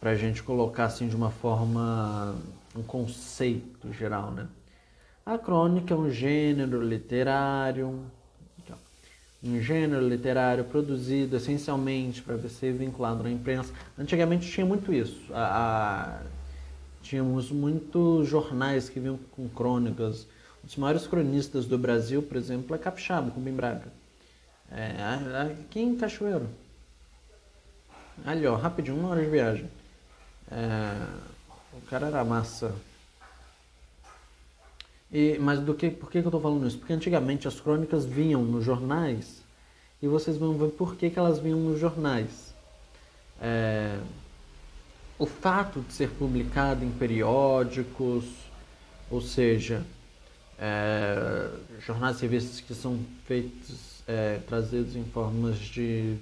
pra 0.00 0.16
gente 0.16 0.42
colocar 0.42 0.86
assim 0.86 1.06
de 1.06 1.14
uma 1.14 1.30
forma 1.30 2.34
um 2.74 2.82
conceito 2.82 3.92
geral, 3.92 4.32
né? 4.32 4.48
A 5.24 5.38
crônica 5.38 5.94
é 5.94 5.96
um 5.96 6.10
gênero 6.10 6.82
literário, 6.82 8.04
um 9.42 9.60
gênero 9.60 10.06
literário 10.08 10.64
produzido 10.64 11.36
essencialmente 11.36 12.22
para 12.22 12.36
ser 12.48 12.72
vinculado 12.72 13.22
na 13.22 13.30
imprensa. 13.30 13.72
Antigamente 13.96 14.50
tinha 14.50 14.66
muito 14.66 14.92
isso. 14.92 15.32
A, 15.32 16.22
a 16.22 16.22
Tínhamos 17.08 17.50
muitos 17.50 18.28
jornais 18.28 18.90
que 18.90 19.00
vinham 19.00 19.18
com 19.30 19.48
crônicas. 19.48 20.26
Um 20.62 20.66
dos 20.66 20.76
maiores 20.76 21.06
cronistas 21.06 21.64
do 21.64 21.78
Brasil, 21.78 22.22
por 22.22 22.36
exemplo, 22.36 22.76
é 22.76 22.78
Capixaba, 22.78 23.30
Rubem 23.30 23.54
Braga. 23.54 23.90
É, 24.70 25.50
aqui 25.50 25.80
em 25.80 25.96
Cachoeiro. 25.96 26.46
Ali, 28.26 28.46
ó, 28.46 28.56
rapidinho, 28.56 28.98
uma 28.98 29.08
hora 29.08 29.22
de 29.22 29.30
viagem. 29.30 29.70
É, 30.50 31.06
o 31.72 31.80
cara 31.88 32.08
era 32.08 32.22
massa. 32.24 32.74
E, 35.12 35.38
mas 35.38 35.60
do 35.60 35.74
que, 35.74 35.90
por 35.90 36.10
que, 36.10 36.20
que 36.20 36.26
eu 36.26 36.28
estou 36.28 36.40
falando 36.40 36.66
isso? 36.66 36.78
Porque 36.78 36.92
antigamente 36.92 37.48
as 37.48 37.60
crônicas 37.60 38.04
vinham 38.04 38.42
nos 38.42 38.64
jornais 38.64 39.42
e 40.02 40.06
vocês 40.06 40.36
vão 40.36 40.56
ver 40.56 40.70
por 40.70 40.96
que, 40.96 41.10
que 41.10 41.18
elas 41.18 41.38
vinham 41.38 41.58
nos 41.58 41.80
jornais. 41.80 42.54
É, 43.40 43.98
o 45.18 45.26
fato 45.26 45.80
de 45.80 45.92
ser 45.92 46.10
publicado 46.10 46.84
em 46.84 46.90
periódicos, 46.90 48.24
ou 49.10 49.20
seja, 49.20 49.84
é, 50.58 51.48
jornais 51.80 52.18
e 52.18 52.22
revistas 52.22 52.60
que 52.60 52.74
são 52.74 52.98
feitos, 53.24 54.02
é, 54.06 54.40
trazidos 54.46 54.94
em 54.94 55.04
formas 55.04 55.58
de 55.58 56.16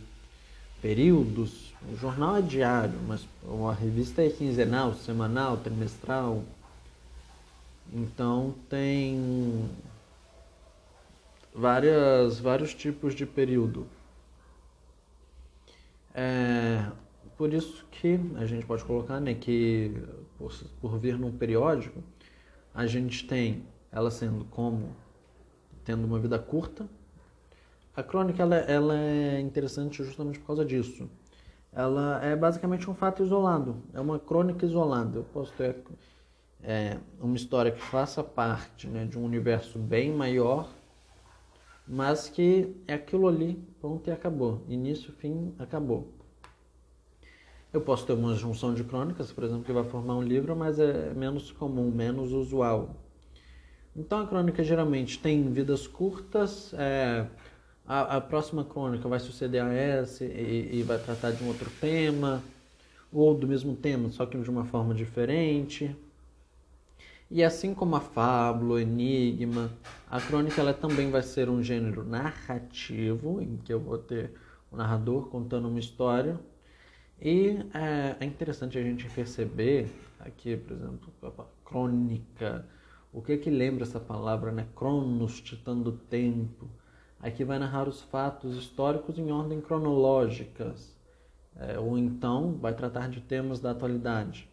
períodos. 0.81 1.75
O 1.92 1.96
jornal 1.96 2.37
é 2.37 2.42
diário, 2.42 2.99
mas 3.07 3.27
a 3.68 3.72
revista 3.75 4.22
é 4.22 4.29
quinzenal, 4.29 4.94
semanal, 4.94 5.57
trimestral. 5.59 6.42
Então 7.92 8.55
tem 8.68 9.68
várias, 11.55 12.38
vários 12.38 12.75
tipos 12.75 13.14
de 13.14 13.25
período. 13.25 13.87
É, 16.14 16.90
por 17.37 17.53
isso 17.53 17.85
que 17.90 18.18
a 18.37 18.46
gente 18.46 18.64
pode 18.66 18.85
colocar 18.85 19.20
né, 19.20 19.35
que, 19.35 19.92
por, 20.38 20.53
por 20.81 20.99
vir 20.99 21.18
num 21.18 21.31
periódico, 21.31 22.03
a 22.75 22.87
gente 22.87 23.27
tem 23.27 23.64
ela 23.92 24.11
sendo 24.11 24.44
como 24.46 24.94
tendo 25.85 26.05
uma 26.05 26.18
vida 26.18 26.38
curta. 26.38 26.87
A 27.94 28.03
crônica 28.03 28.42
ela, 28.42 28.57
ela 28.57 28.99
é 28.99 29.40
interessante 29.40 30.03
justamente 30.05 30.38
por 30.38 30.49
causa 30.49 30.64
disso. 30.64 31.09
Ela 31.72 32.22
é 32.25 32.35
basicamente 32.35 32.88
um 32.90 32.94
fato 32.94 33.22
isolado, 33.22 33.77
é 33.94 34.01
uma 34.01 34.18
crônica 34.18 34.64
isolada. 34.64 35.18
Eu 35.18 35.25
posso 35.25 35.53
ter 35.53 35.77
é, 36.66 36.98
uma 37.20 37.37
história 37.37 37.70
que 37.70 37.81
faça 37.81 38.24
parte 38.24 38.88
né, 38.88 39.05
de 39.05 39.16
um 39.16 39.24
universo 39.24 39.79
bem 39.79 40.12
maior, 40.12 40.68
mas 41.87 42.29
que 42.29 42.74
é 42.88 42.94
aquilo 42.94 43.29
ali, 43.29 43.55
ponto 43.81 44.11
e 44.11 44.12
acabou. 44.12 44.64
Início, 44.68 45.12
fim, 45.12 45.55
acabou. 45.61 46.12
Eu 47.72 47.81
posso 47.81 48.05
ter 48.05 48.14
uma 48.14 48.35
junção 48.35 48.74
de 48.74 48.83
crônicas, 48.83 49.31
por 49.31 49.44
exemplo, 49.44 49.62
que 49.62 49.72
vai 49.72 49.85
formar 49.85 50.16
um 50.16 50.22
livro, 50.22 50.57
mas 50.57 50.81
é 50.81 51.14
menos 51.14 51.52
comum, 51.52 51.88
menos 51.92 52.33
usual. 52.33 52.96
Então 53.94 54.20
a 54.20 54.26
crônica 54.26 54.64
geralmente 54.64 55.20
tem 55.20 55.48
vidas 55.52 55.87
curtas, 55.87 56.74
é, 56.74 57.26
a, 57.87 58.16
a, 58.16 58.20
próxima 58.20 58.64
crônica 58.64 59.09
vai 59.09 59.20
suceder 59.20 59.62
a 59.62 59.72
essa 59.72 60.24
e, 60.24 60.81
e, 60.81 60.83
vai 60.83 60.98
tratar 60.98 61.31
de 61.31 61.44
um 61.44 61.48
outro 61.48 61.70
tema, 61.81 62.42
ou 63.12 63.35
do 63.35 63.46
mesmo 63.46 63.76
tema, 63.76 64.11
só 64.11 64.26
que 64.26 64.37
de 64.37 64.50
uma 64.50 64.64
forma 64.64 64.92
diferente. 64.92 65.94
E 67.30 67.42
assim 67.42 67.74
como 67.74 67.96
a 67.96 68.00
fábula, 68.00 68.74
o 68.74 68.78
enigma, 68.78 69.70
a 70.08 70.20
crônica 70.20 70.60
ela 70.60 70.72
também 70.72 71.10
vai 71.10 71.22
ser 71.22 71.48
um 71.48 71.62
gênero 71.62 72.04
narrativo, 72.04 73.40
em 73.40 73.56
que 73.56 73.72
eu 73.72 73.80
vou 73.80 73.98
ter 73.98 74.32
o 74.70 74.76
narrador 74.76 75.28
contando 75.28 75.68
uma 75.68 75.80
história 75.80 76.38
e 77.20 77.56
é, 77.72 78.16
é 78.20 78.24
interessante 78.26 78.78
a 78.78 78.82
gente 78.82 79.08
perceber 79.08 79.88
aqui, 80.20 80.56
por 80.56 80.74
exemplo, 80.74 81.12
a 81.22 81.68
crônica, 81.68 82.66
o 83.12 83.22
que 83.22 83.38
que 83.38 83.50
lembra 83.50 83.84
essa 83.84 83.98
palavra, 83.98 84.52
né? 84.52 84.66
Cronos, 84.76 85.40
titã 85.40 85.76
do 85.76 85.92
tempo. 85.92 86.68
Aqui 87.20 87.42
vai 87.42 87.58
narrar 87.58 87.88
os 87.88 88.02
fatos 88.02 88.56
históricos 88.56 89.18
em 89.18 89.32
ordem 89.32 89.60
cronológicas, 89.60 90.94
é, 91.56 91.78
ou 91.78 91.96
então 91.96 92.54
vai 92.58 92.74
tratar 92.74 93.08
de 93.08 93.22
temas 93.22 93.61
da 93.61 93.70
atualidade. 93.70 94.48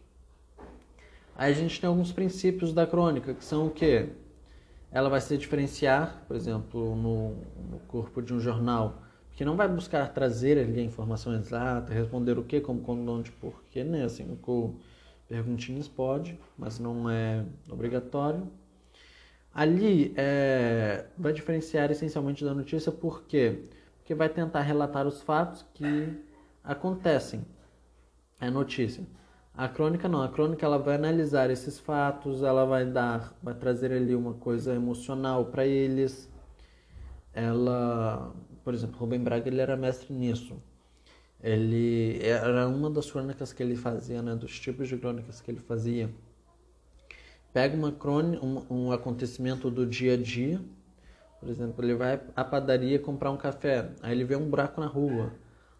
Aí 1.36 1.52
a 1.52 1.54
gente 1.54 1.80
tem 1.80 1.88
alguns 1.88 2.12
princípios 2.12 2.72
da 2.72 2.86
crônica, 2.86 3.34
que 3.34 3.44
são 3.44 3.66
o 3.66 3.70
quê? 3.70 4.10
Ela 4.90 5.08
vai 5.08 5.20
se 5.20 5.36
diferenciar, 5.36 6.24
por 6.28 6.36
exemplo, 6.36 6.94
no, 6.94 7.30
no 7.70 7.78
corpo 7.88 8.22
de 8.22 8.32
um 8.32 8.38
jornal, 8.38 9.02
que 9.32 9.44
não 9.44 9.56
vai 9.56 9.66
buscar 9.66 10.12
trazer 10.12 10.58
ali 10.58 10.78
a 10.80 10.82
informação 10.82 11.34
exata, 11.34 11.92
responder 11.92 12.38
o 12.38 12.44
que, 12.44 12.60
como, 12.60 12.80
quando, 12.80 13.10
onde, 13.10 13.32
porquê, 13.32 13.82
né? 13.82 14.04
Assim, 14.04 14.36
com 14.36 14.76
perguntinhas 15.28 15.88
pode, 15.88 16.38
mas 16.56 16.78
não 16.78 17.10
é 17.10 17.44
obrigatório. 17.68 18.48
Ali 19.52 20.12
é, 20.16 21.06
vai 21.18 21.32
diferenciar 21.32 21.90
essencialmente 21.90 22.44
da 22.44 22.54
notícia 22.54 22.92
por 22.92 23.22
quê? 23.24 23.64
Porque 23.98 24.14
vai 24.14 24.28
tentar 24.28 24.60
relatar 24.60 25.06
os 25.06 25.22
fatos 25.22 25.64
que 25.74 26.08
acontecem. 26.62 27.44
É 28.40 28.50
notícia. 28.50 29.04
A 29.56 29.68
crônica 29.68 30.08
não, 30.08 30.22
a 30.22 30.28
crônica 30.28 30.66
ela 30.66 30.78
vai 30.78 30.96
analisar 30.96 31.48
esses 31.50 31.78
fatos, 31.78 32.42
ela 32.42 32.64
vai 32.64 32.84
dar, 32.84 33.36
vai 33.42 33.54
trazer 33.54 33.92
ali 33.92 34.14
uma 34.14 34.34
coisa 34.34 34.74
emocional 34.74 35.46
para 35.46 35.64
eles. 35.64 36.28
Ela 37.32 38.34
por 38.64 38.72
exemplo, 38.72 38.98
Rubem 38.98 39.20
Braga 39.20 39.46
ele 39.48 39.60
era 39.60 39.76
mestre 39.76 40.12
nisso. 40.12 40.56
Ele 41.40 42.18
era 42.22 42.66
uma 42.66 42.88
das 42.88 43.10
crônicas 43.10 43.52
que 43.52 43.62
ele 43.62 43.76
fazia, 43.76 44.22
né, 44.22 44.34
dos 44.34 44.58
tipos 44.58 44.88
de 44.88 44.96
crônicas 44.96 45.42
que 45.42 45.50
ele 45.50 45.60
fazia, 45.60 46.08
pega 47.52 47.76
uma 47.76 47.92
crônica, 47.92 48.44
um, 48.44 48.64
um 48.70 48.92
acontecimento 48.92 49.70
do 49.70 49.84
dia 49.84 50.14
a 50.14 50.16
dia, 50.16 50.58
por 51.38 51.50
exemplo, 51.50 51.84
ele 51.84 51.94
vai 51.94 52.18
à 52.34 52.42
padaria 52.42 52.98
comprar 52.98 53.30
um 53.30 53.36
café, 53.36 53.90
aí 54.00 54.12
ele 54.12 54.24
vê 54.24 54.34
um 54.34 54.48
buraco 54.48 54.80
na 54.80 54.86
rua, 54.86 55.34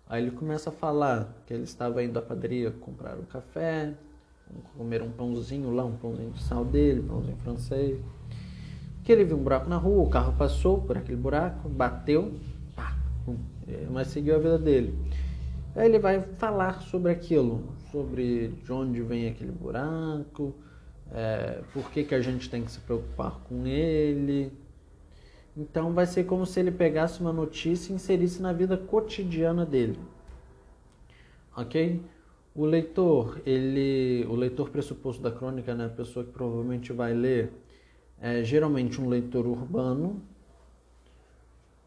aí 0.08 0.22
ele 0.22 0.30
começa 0.30 0.70
a 0.70 0.72
falar 0.72 1.34
que 1.46 1.54
ele 1.54 1.64
estava 1.64 2.02
indo 2.02 2.18
à 2.18 2.22
padaria 2.22 2.70
comprar 2.70 3.16
um 3.16 3.24
café, 3.24 3.94
comer 4.76 5.02
um 5.02 5.10
pãozinho 5.10 5.70
lá, 5.70 5.84
um 5.84 5.96
pãozinho 5.96 6.30
de 6.30 6.42
sal 6.42 6.64
dele, 6.64 7.02
pãozinho 7.02 7.36
francês, 7.38 8.00
que 9.02 9.12
ele 9.12 9.24
viu 9.24 9.36
um 9.36 9.42
buraco 9.42 9.68
na 9.68 9.76
rua, 9.76 10.02
o 10.02 10.08
carro 10.08 10.32
passou 10.36 10.80
por 10.80 10.96
aquele 10.96 11.16
buraco, 11.16 11.68
bateu, 11.68 12.32
pá, 12.74 12.96
mas 13.90 14.08
seguiu 14.08 14.34
a 14.34 14.38
vida 14.38 14.58
dele. 14.58 14.98
Aí 15.76 15.88
ele 15.88 15.98
vai 15.98 16.20
falar 16.20 16.82
sobre 16.82 17.10
aquilo, 17.10 17.64
sobre 17.90 18.48
de 18.64 18.72
onde 18.72 19.02
vem 19.02 19.28
aquele 19.28 19.52
buraco, 19.52 20.54
é, 21.12 21.60
por 21.72 21.90
que, 21.90 22.04
que 22.04 22.14
a 22.14 22.20
gente 22.20 22.48
tem 22.48 22.62
que 22.64 22.70
se 22.70 22.80
preocupar 22.80 23.40
com 23.48 23.66
ele. 23.66 24.52
Então 25.56 25.92
vai 25.92 26.06
ser 26.06 26.24
como 26.24 26.44
se 26.44 26.58
ele 26.58 26.70
pegasse 26.70 27.20
uma 27.20 27.32
notícia 27.32 27.92
e 27.92 27.96
inserisse 27.96 28.42
na 28.42 28.52
vida 28.52 28.76
cotidiana 28.76 29.64
dele. 29.64 29.98
Ok? 31.56 32.02
O 32.54 32.64
leitor, 32.64 33.40
ele, 33.46 34.24
o 34.28 34.34
leitor 34.34 34.70
pressuposto 34.70 35.22
da 35.22 35.30
crônica, 35.30 35.74
né, 35.74 35.86
a 35.86 35.88
pessoa 35.88 36.24
que 36.24 36.32
provavelmente 36.32 36.92
vai 36.92 37.12
ler, 37.12 37.52
é 38.20 38.42
geralmente 38.42 39.00
um 39.00 39.08
leitor 39.08 39.46
urbano. 39.46 40.22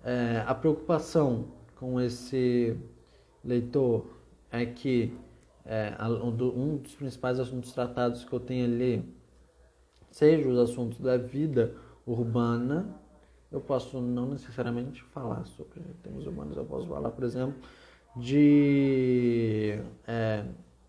É, 0.03 0.43
a 0.45 0.53
preocupação 0.53 1.45
com 1.76 1.99
esse 1.99 2.78
leitor 3.43 4.05
é 4.51 4.65
que 4.65 5.13
é, 5.65 5.93
um 6.01 6.78
dos 6.78 6.95
principais 6.95 7.39
assuntos 7.39 7.74
tratados 7.74 8.24
que 8.24 8.32
eu 8.32 8.39
tenho 8.39 8.65
ali 8.65 9.03
seja 10.09 10.47
os 10.47 10.57
assuntos 10.57 10.99
da 10.99 11.18
vida 11.18 11.76
urbana. 12.05 12.95
Eu 13.51 13.61
posso 13.61 14.01
não 14.01 14.27
necessariamente 14.27 15.01
falar 15.03 15.45
sobre 15.45 15.81
temas 16.03 16.25
urbanos, 16.25 16.57
eu 16.57 16.65
posso 16.65 16.87
falar, 16.87 17.11
por 17.11 17.23
exemplo, 17.23 17.55
de, 18.15 19.79
é, 20.05 20.43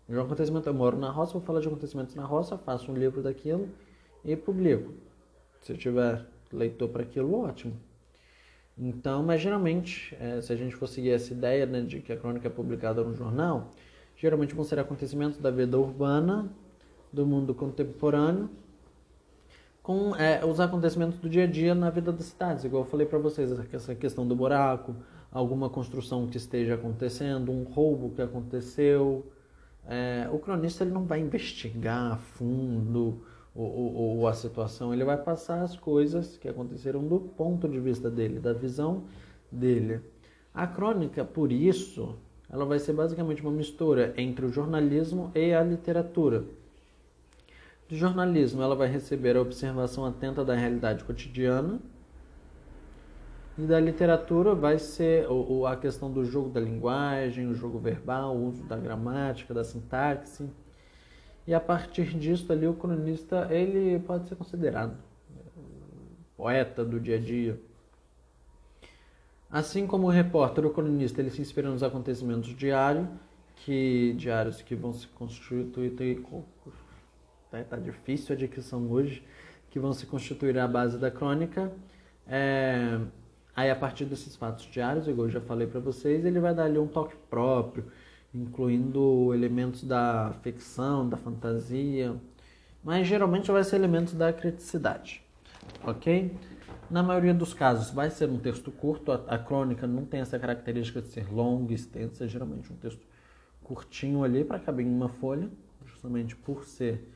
de 0.07 0.15
um 0.15 0.21
acontecimento. 0.21 0.67
Eu 0.67 0.73
moro 0.73 0.97
na 0.97 1.09
roça, 1.09 1.33
vou 1.33 1.41
falar 1.41 1.61
de 1.61 1.67
acontecimentos 1.67 2.15
na 2.15 2.25
roça, 2.25 2.57
faço 2.57 2.91
um 2.91 2.95
livro 2.95 3.21
daquilo 3.21 3.69
e 4.25 4.35
publico. 4.35 4.93
Se 5.61 5.73
tiver 5.75 6.25
leitor 6.51 6.89
para 6.89 7.03
aquilo, 7.03 7.43
ótimo. 7.43 7.73
Então, 8.77 9.21
mas 9.23 9.41
geralmente, 9.41 10.15
é, 10.19 10.41
se 10.41 10.53
a 10.53 10.55
gente 10.55 10.75
for 10.75 10.87
seguir 10.87 11.11
essa 11.11 11.33
ideia 11.33 11.65
né, 11.65 11.81
de 11.81 11.99
que 11.99 12.13
a 12.13 12.17
crônica 12.17 12.47
é 12.47 12.51
publicada 12.51 13.03
no 13.03 13.13
jornal, 13.13 13.71
geralmente 14.15 14.53
vão 14.53 14.63
ser 14.63 14.79
acontecimentos 14.79 15.37
da 15.37 15.51
vida 15.51 15.77
urbana, 15.77 16.49
do 17.11 17.25
mundo 17.25 17.53
contemporâneo, 17.53 18.49
com 19.89 20.15
é, 20.15 20.45
os 20.45 20.59
acontecimentos 20.59 21.17
do 21.17 21.27
dia 21.27 21.45
a 21.45 21.47
dia 21.47 21.73
na 21.73 21.89
vida 21.89 22.11
das 22.11 22.25
cidades. 22.25 22.63
Igual 22.63 22.83
eu 22.83 22.87
falei 22.87 23.07
para 23.07 23.17
vocês, 23.17 23.51
essa 23.73 23.95
questão 23.95 24.27
do 24.27 24.35
buraco, 24.35 24.95
alguma 25.31 25.67
construção 25.67 26.27
que 26.27 26.37
esteja 26.37 26.75
acontecendo, 26.75 27.51
um 27.51 27.63
roubo 27.63 28.11
que 28.11 28.21
aconteceu. 28.21 29.25
É, 29.87 30.29
o 30.31 30.37
cronista 30.37 30.83
ele 30.83 30.91
não 30.91 31.05
vai 31.05 31.19
investigar 31.19 32.11
a 32.11 32.17
fundo 32.17 33.23
ou, 33.55 34.27
a 34.27 34.33
situação, 34.33 34.93
ele 34.93 35.03
vai 35.03 35.17
passar 35.17 35.63
as 35.63 35.75
coisas 35.75 36.37
que 36.37 36.47
aconteceram 36.47 37.03
do 37.03 37.19
ponto 37.19 37.67
de 37.67 37.79
vista 37.79 38.11
dele, 38.11 38.39
da 38.39 38.53
visão 38.53 39.05
dele. 39.51 40.01
A 40.53 40.67
crônica, 40.67 41.25
por 41.25 41.51
isso, 41.51 42.15
ela 42.47 42.63
vai 42.63 42.77
ser 42.77 42.93
basicamente 42.93 43.41
uma 43.41 43.51
mistura 43.51 44.13
entre 44.17 44.45
o 44.45 44.51
jornalismo 44.51 45.31
e 45.33 45.51
a 45.51 45.63
literatura. 45.63 46.43
Do 47.89 47.95
jornalismo, 47.95 48.61
ela 48.61 48.75
vai 48.75 48.87
receber 48.87 49.35
a 49.35 49.41
observação 49.41 50.05
atenta 50.05 50.45
da 50.45 50.53
realidade 50.53 51.03
cotidiana, 51.03 51.79
e 53.57 53.63
da 53.63 53.79
literatura 53.79 54.53
vai 54.53 54.77
ser 54.77 55.27
a 55.67 55.75
questão 55.75 56.09
do 56.11 56.23
jogo 56.23 56.49
da 56.49 56.61
linguagem, 56.61 57.47
o 57.47 57.55
jogo 57.55 57.79
verbal, 57.79 58.37
o 58.37 58.47
uso 58.47 58.63
da 58.63 58.77
gramática, 58.77 59.53
da 59.53 59.63
sintaxe. 59.63 60.47
E 61.45 61.53
a 61.53 61.59
partir 61.59 62.17
disso 62.17 62.53
ali 62.53 62.67
o 62.67 62.75
cronista 62.75 63.47
ele 63.49 63.99
pode 63.99 64.29
ser 64.29 64.35
considerado 64.35 64.95
poeta 66.37 66.85
do 66.85 66.99
dia 66.99 67.17
a 67.17 67.19
dia. 67.19 67.59
Assim 69.51 69.87
como 69.87 70.07
o 70.07 70.11
repórter, 70.11 70.63
o 70.65 70.69
cronista, 70.69 71.19
ele 71.19 71.31
se 71.31 71.41
inspira 71.41 71.69
nos 71.69 71.81
acontecimentos 71.81 72.55
diários, 72.55 73.07
que 73.57 74.13
diários 74.13 74.61
que 74.61 74.75
vão 74.75 74.93
se 74.93 75.07
constituir 75.07 75.89
tá, 77.49 77.63
tá 77.63 77.77
difícil 77.77 78.35
a 78.35 78.37
dicção 78.37 78.89
hoje, 78.89 79.23
que 79.69 79.79
vão 79.79 79.93
se 79.93 80.05
constituir 80.05 80.57
a 80.57 80.67
base 80.67 80.97
da 80.97 81.11
crônica. 81.11 81.71
É, 82.27 82.99
aí 83.55 83.69
a 83.69 83.75
partir 83.75 84.05
desses 84.05 84.35
fatos 84.35 84.65
diários, 84.65 85.07
igual 85.07 85.27
eu 85.27 85.31
já 85.31 85.41
falei 85.41 85.67
para 85.67 85.79
vocês, 85.79 86.25
ele 86.25 86.39
vai 86.39 86.53
dar 86.53 86.65
ali 86.65 86.77
um 86.77 86.87
toque 86.87 87.15
próprio, 87.29 87.85
incluindo 88.33 89.33
elementos 89.33 89.83
da 89.83 90.33
ficção, 90.41 91.07
da 91.07 91.17
fantasia, 91.17 92.15
mas 92.83 93.07
geralmente 93.07 93.51
vai 93.51 93.63
ser 93.63 93.75
elementos 93.77 94.13
da 94.13 94.31
criticidade, 94.31 95.23
ok? 95.83 96.31
Na 96.89 97.03
maioria 97.03 97.33
dos 97.33 97.53
casos 97.53 97.91
vai 97.91 98.09
ser 98.09 98.29
um 98.29 98.39
texto 98.39 98.71
curto, 98.71 99.11
a, 99.11 99.15
a 99.27 99.37
crônica 99.37 99.85
não 99.85 100.05
tem 100.05 100.21
essa 100.21 100.39
característica 100.39 101.01
de 101.01 101.07
ser 101.07 101.31
longa, 101.31 101.73
extensa, 101.73 102.25
é 102.25 102.27
geralmente 102.27 102.71
um 102.71 102.75
texto 102.75 103.01
curtinho 103.63 104.23
ali 104.23 104.43
para 104.43 104.57
caber 104.59 104.85
em 104.85 104.89
uma 104.89 105.09
folha, 105.09 105.49
justamente 105.85 106.35
por 106.35 106.63
ser 106.63 107.07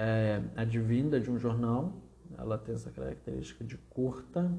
é, 0.00 0.40
advinda 0.56 1.20
de 1.20 1.30
um 1.30 1.38
jornal, 1.38 1.92
ela 2.38 2.56
tem 2.56 2.74
essa 2.74 2.90
característica 2.90 3.62
de 3.62 3.76
curta. 3.76 4.50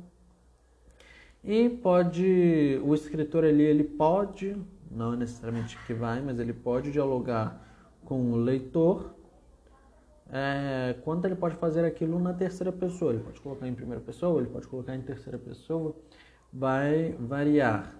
E 1.43 1.67
pode, 1.67 2.79
o 2.83 2.93
escritor 2.93 3.43
ali, 3.43 3.63
ele 3.63 3.83
pode 3.83 4.55
não 4.91 5.15
necessariamente 5.15 5.77
que 5.87 5.93
vai, 5.93 6.21
mas 6.21 6.37
ele 6.37 6.53
pode 6.53 6.91
dialogar 6.91 7.59
com 8.05 8.31
o 8.31 8.35
leitor. 8.35 9.15
É, 10.31 10.95
quanto 11.03 11.25
ele 11.25 11.35
pode 11.35 11.55
fazer 11.55 11.83
aquilo 11.85 12.19
na 12.19 12.33
terceira 12.33 12.71
pessoa, 12.71 13.11
ele 13.11 13.23
pode 13.23 13.41
colocar 13.41 13.67
em 13.67 13.73
primeira 13.73 14.01
pessoa, 14.01 14.39
ele 14.39 14.49
pode 14.49 14.67
colocar 14.67 14.95
em 14.95 15.01
terceira 15.01 15.39
pessoa, 15.39 15.95
vai 16.53 17.15
variar. 17.19 17.95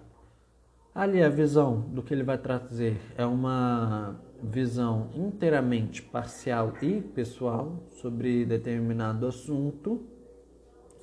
Ali 0.94 1.22
a 1.22 1.28
visão 1.28 1.80
do 1.80 2.02
que 2.02 2.14
ele 2.14 2.22
vai 2.22 2.38
trazer 2.38 3.00
é 3.16 3.24
uma 3.24 4.20
visão 4.42 5.08
inteiramente 5.14 6.02
parcial 6.02 6.74
e 6.82 7.00
pessoal 7.00 7.80
sobre 8.00 8.44
determinado 8.44 9.26
assunto, 9.26 10.02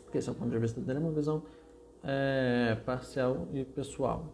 porque 0.04 0.18
esse 0.18 0.28
é 0.28 0.32
o 0.32 0.36
ponto 0.36 0.52
de 0.52 0.60
vista 0.60 0.82
dele, 0.82 1.00
é 1.00 1.02
uma 1.02 1.12
visão 1.12 1.44
é, 2.04 2.78
parcial 2.86 3.48
e 3.54 3.64
pessoal. 3.64 4.34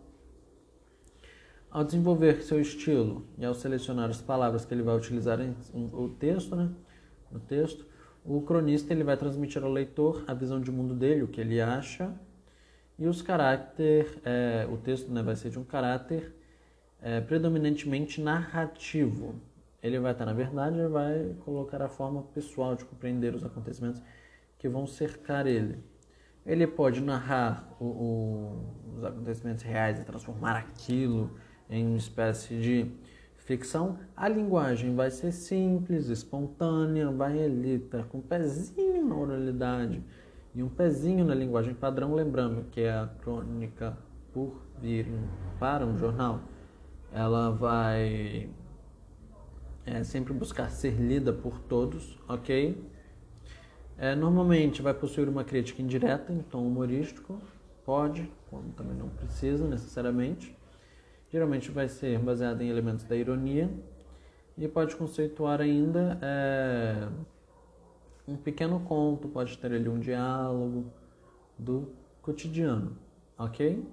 Ao 1.69 1.83
desenvolver 1.83 2.41
seu 2.41 2.59
estilo 2.59 3.25
e 3.37 3.45
ao 3.45 3.53
selecionar 3.53 4.09
as 4.09 4.21
palavras 4.21 4.65
que 4.65 4.73
ele 4.73 4.81
vai 4.81 4.95
utilizar 4.95 5.39
em, 5.41 5.55
o 5.93 6.09
texto, 6.09 6.55
né, 6.55 6.71
no 7.31 7.39
texto, 7.39 7.85
o 8.23 8.41
cronista 8.41 8.91
ele 8.91 9.03
vai 9.03 9.17
transmitir 9.17 9.63
ao 9.63 9.71
leitor 9.71 10.23
a 10.25 10.33
visão 10.33 10.59
de 10.59 10.71
mundo 10.71 10.95
dele, 10.95 11.21
o 11.21 11.27
que 11.27 11.39
ele 11.39 11.61
acha, 11.61 12.11
e 12.97 13.05
os 13.07 13.21
caráter, 13.21 14.19
é, 14.23 14.67
o 14.71 14.77
texto 14.77 15.11
né, 15.11 15.21
vai 15.21 15.35
ser 15.35 15.49
de 15.49 15.59
um 15.59 15.63
caráter 15.63 16.33
é, 17.01 17.21
predominantemente 17.21 18.21
narrativo. 18.21 19.35
Ele 19.81 19.99
vai 19.99 20.11
estar, 20.11 20.25
na 20.25 20.33
verdade, 20.33 20.79
ele 20.79 20.87
vai 20.87 21.35
colocar 21.45 21.81
a 21.81 21.87
forma 21.87 22.23
pessoal 22.33 22.75
de 22.75 22.85
compreender 22.85 23.35
os 23.35 23.43
acontecimentos 23.43 24.01
que 24.57 24.67
vão 24.67 24.87
cercar 24.87 25.45
ele. 25.45 25.83
Ele 26.45 26.65
pode 26.65 27.01
narrar 27.01 27.75
o, 27.79 27.85
o, 27.85 28.95
os 28.97 29.03
acontecimentos 29.03 29.63
reais 29.63 29.99
e 29.99 30.03
transformar 30.03 30.57
aquilo 30.57 31.37
em 31.69 31.85
uma 31.87 31.97
espécie 31.97 32.59
de 32.59 32.91
ficção, 33.45 33.99
a 34.17 34.27
linguagem 34.27 34.95
vai 34.95 35.11
ser 35.11 35.31
simples, 35.31 36.09
espontânea, 36.09 37.11
vai 37.11 37.43
ali 37.43 37.75
estar 37.75 38.03
com 38.05 38.17
um 38.17 38.21
pezinho 38.21 39.05
na 39.05 39.15
oralidade 39.15 40.03
e 40.53 40.63
um 40.63 40.69
pezinho 40.69 41.23
na 41.23 41.35
linguagem 41.35 41.73
padrão, 41.75 42.15
lembrando 42.15 42.65
que 42.71 42.81
é 42.81 42.91
a 42.91 43.07
crônica 43.21 43.95
por 44.33 44.61
vir 44.81 45.07
para 45.59 45.85
um 45.85 45.95
jornal, 45.95 46.41
ela 47.15 47.49
vai 47.49 48.49
é, 49.85 50.03
sempre 50.03 50.33
buscar 50.33 50.69
ser 50.69 50.95
lida 50.99 51.31
por 51.31 51.57
todos, 51.59 52.19
ok? 52.27 52.77
É, 53.97 54.13
normalmente 54.13 54.81
vai 54.81 54.93
possuir 54.93 55.29
uma 55.29 55.45
crítica 55.45 55.81
indireta 55.81 56.33
em 56.33 56.39
tom 56.39 56.67
humorístico, 56.67 57.39
pode, 57.85 58.29
como 58.49 58.69
também 58.73 58.97
não 58.97 59.07
precisa 59.07 59.65
necessariamente. 59.65 60.53
Geralmente 61.31 61.71
vai 61.71 61.87
ser 61.87 62.19
baseado 62.19 62.61
em 62.61 62.69
elementos 62.69 63.05
da 63.05 63.15
ironia 63.15 63.71
e 64.57 64.67
pode 64.67 64.93
conceituar 64.97 65.61
ainda 65.61 66.19
é, 66.21 67.07
um 68.27 68.35
pequeno 68.35 68.81
conto, 68.81 69.29
pode 69.29 69.57
ter 69.57 69.71
ali 69.71 69.87
um 69.87 70.01
diálogo 70.01 70.91
do 71.57 71.93
cotidiano, 72.21 72.97
ok? 73.37 73.85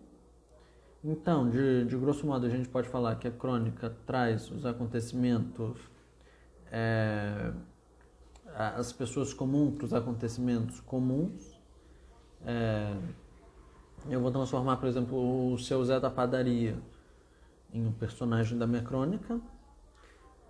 Então, 1.04 1.50
de, 1.50 1.84
de 1.84 1.96
grosso 1.96 2.26
modo, 2.26 2.46
a 2.46 2.48
gente 2.48 2.68
pode 2.68 2.88
falar 2.88 3.16
que 3.16 3.26
a 3.26 3.30
crônica 3.30 3.94
traz 4.06 4.50
os 4.50 4.64
acontecimentos 4.64 5.76
é, 6.70 7.52
as 8.54 8.92
pessoas 8.92 9.32
comuns 9.34 9.74
para 9.76 9.84
os 9.84 9.94
acontecimentos 9.94 10.80
comuns. 10.80 11.58
É, 12.44 12.96
eu 14.08 14.20
vou 14.20 14.30
transformar, 14.30 14.76
por 14.78 14.88
exemplo, 14.88 15.52
o 15.52 15.58
seu 15.58 15.84
Zé 15.84 16.00
da 16.00 16.10
padaria 16.10 16.78
em 17.72 17.86
um 17.86 17.92
personagem 17.92 18.58
da 18.58 18.66
minha 18.66 18.82
crônica. 18.82 19.40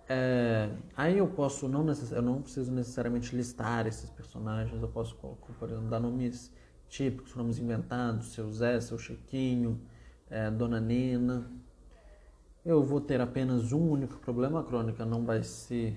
É, 0.07 0.69
aí 0.97 1.17
eu 1.17 1.27
posso 1.27 1.67
não 1.69 1.85
eu 2.11 2.21
não 2.21 2.41
preciso 2.41 2.71
necessariamente 2.71 3.35
listar 3.35 3.87
esses 3.87 4.09
personagens, 4.09 4.81
eu 4.81 4.89
posso, 4.89 5.15
por 5.15 5.69
exemplo, 5.69 5.89
dar 5.89 5.99
nomes 5.99 6.51
típicos, 6.89 7.33
nomes 7.35 7.57
inventados, 7.57 8.33
seu 8.33 8.51
Zé, 8.51 8.81
seu 8.81 8.97
Chiquinho, 8.97 9.79
é, 10.33 10.49
Dona 10.49 10.79
Nina. 10.79 11.45
Eu 12.65 12.81
vou 12.81 12.99
ter 12.99 13.21
apenas 13.21 13.71
um 13.71 13.89
único 13.91 14.17
problema, 14.17 14.61
a 14.61 14.63
crônica 14.63 15.05
não 15.05 15.23
vai 15.23 15.43
se, 15.43 15.95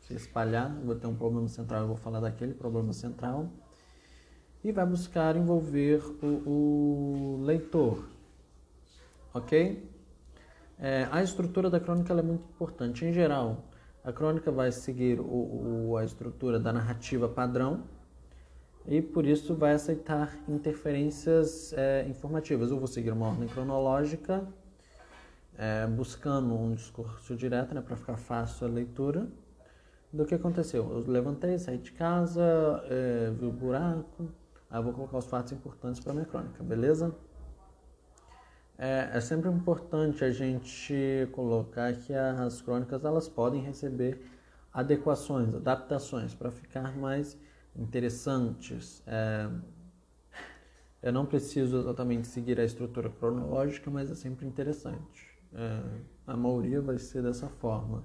se 0.00 0.14
espalhar, 0.14 0.76
eu 0.76 0.86
vou 0.86 0.94
ter 0.94 1.06
um 1.06 1.14
problema 1.14 1.48
central, 1.48 1.82
eu 1.82 1.86
vou 1.86 1.96
falar 1.96 2.20
daquele 2.20 2.52
problema 2.52 2.92
central. 2.92 3.48
E 4.62 4.70
vai 4.70 4.84
buscar 4.84 5.36
envolver 5.36 6.02
o, 6.22 7.36
o 7.36 7.42
leitor, 7.44 8.08
ok? 9.32 9.90
É, 10.78 11.08
a 11.10 11.22
estrutura 11.22 11.70
da 11.70 11.80
crônica 11.80 12.12
é 12.12 12.22
muito 12.22 12.44
importante. 12.50 13.04
Em 13.04 13.12
geral, 13.12 13.64
a 14.04 14.12
crônica 14.12 14.52
vai 14.52 14.70
seguir 14.70 15.18
o, 15.18 15.88
o, 15.90 15.96
a 15.96 16.04
estrutura 16.04 16.60
da 16.60 16.72
narrativa 16.72 17.28
padrão 17.28 17.84
e 18.86 19.00
por 19.00 19.24
isso 19.26 19.54
vai 19.54 19.72
aceitar 19.72 20.36
interferências 20.48 21.72
é, 21.74 22.06
informativas. 22.08 22.70
Eu 22.70 22.78
vou 22.78 22.86
seguir 22.86 23.10
uma 23.10 23.28
ordem 23.28 23.48
cronológica, 23.48 24.46
é, 25.56 25.86
buscando 25.86 26.54
um 26.54 26.74
discurso 26.74 27.36
direto 27.36 27.74
né, 27.74 27.80
para 27.80 27.96
ficar 27.96 28.16
fácil 28.16 28.66
a 28.66 28.70
leitura 28.70 29.28
do 30.12 30.24
que 30.24 30.34
aconteceu. 30.34 30.90
Eu 30.90 31.10
levantei, 31.10 31.58
saí 31.58 31.78
de 31.78 31.92
casa, 31.92 32.42
é, 32.90 33.30
vi 33.30 33.46
o 33.46 33.52
buraco, 33.52 34.28
aí 34.70 34.82
vou 34.82 34.92
colocar 34.92 35.18
os 35.18 35.26
fatos 35.26 35.52
importantes 35.52 36.00
para 36.00 36.12
minha 36.12 36.26
crônica, 36.26 36.62
beleza? 36.62 37.14
É, 38.76 39.10
é, 39.12 39.20
sempre 39.20 39.48
importante 39.48 40.24
a 40.24 40.30
gente 40.30 41.28
colocar 41.30 41.92
que 41.94 42.12
as 42.12 42.60
crônicas 42.60 43.04
elas 43.04 43.28
podem 43.28 43.62
receber 43.62 44.20
adequações, 44.72 45.54
adaptações 45.54 46.34
para 46.34 46.50
ficar 46.50 46.96
mais 46.96 47.38
interessantes. 47.76 49.02
É, 49.06 49.48
eu 51.02 51.12
não 51.12 51.26
preciso 51.26 51.78
exatamente 51.78 52.28
seguir 52.28 52.60
a 52.60 52.64
estrutura 52.64 53.10
cronológica, 53.10 53.90
mas 53.90 54.10
é 54.10 54.14
sempre 54.14 54.46
interessante. 54.46 55.26
É, 55.52 55.82
a 56.26 56.36
maioria 56.36 56.80
vai 56.80 56.98
ser 56.98 57.22
dessa 57.22 57.48
forma, 57.48 58.04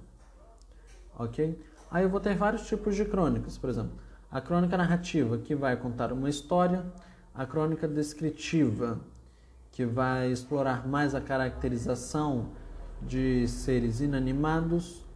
ok? 1.17 1.57
Aí 1.89 2.03
eu 2.03 2.09
vou 2.09 2.19
ter 2.19 2.35
vários 2.35 2.67
tipos 2.67 2.95
de 2.95 3.05
crônicas, 3.05 3.57
por 3.57 3.69
exemplo, 3.69 3.97
a 4.29 4.41
crônica 4.41 4.75
narrativa 4.75 5.37
que 5.37 5.55
vai 5.55 5.77
contar 5.77 6.11
uma 6.11 6.29
história, 6.29 6.85
a 7.33 7.45
crônica 7.45 7.87
descritiva 7.87 8.99
que 9.71 9.85
vai 9.85 10.31
explorar 10.31 10.87
mais 10.87 11.13
a 11.13 11.21
caracterização 11.21 12.49
de 13.01 13.47
seres 13.47 14.01
inanimados, 14.01 15.06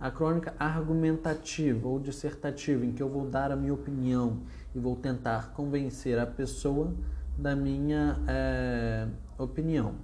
a 0.00 0.10
crônica 0.10 0.54
argumentativa 0.58 1.86
ou 1.86 1.98
dissertativa, 1.98 2.84
em 2.84 2.92
que 2.92 3.02
eu 3.02 3.08
vou 3.08 3.28
dar 3.28 3.52
a 3.52 3.56
minha 3.56 3.74
opinião 3.74 4.40
e 4.74 4.78
vou 4.78 4.96
tentar 4.96 5.52
convencer 5.52 6.18
a 6.18 6.26
pessoa 6.26 6.94
da 7.36 7.54
minha 7.54 8.18
é, 8.26 9.06
opinião, 9.38 9.94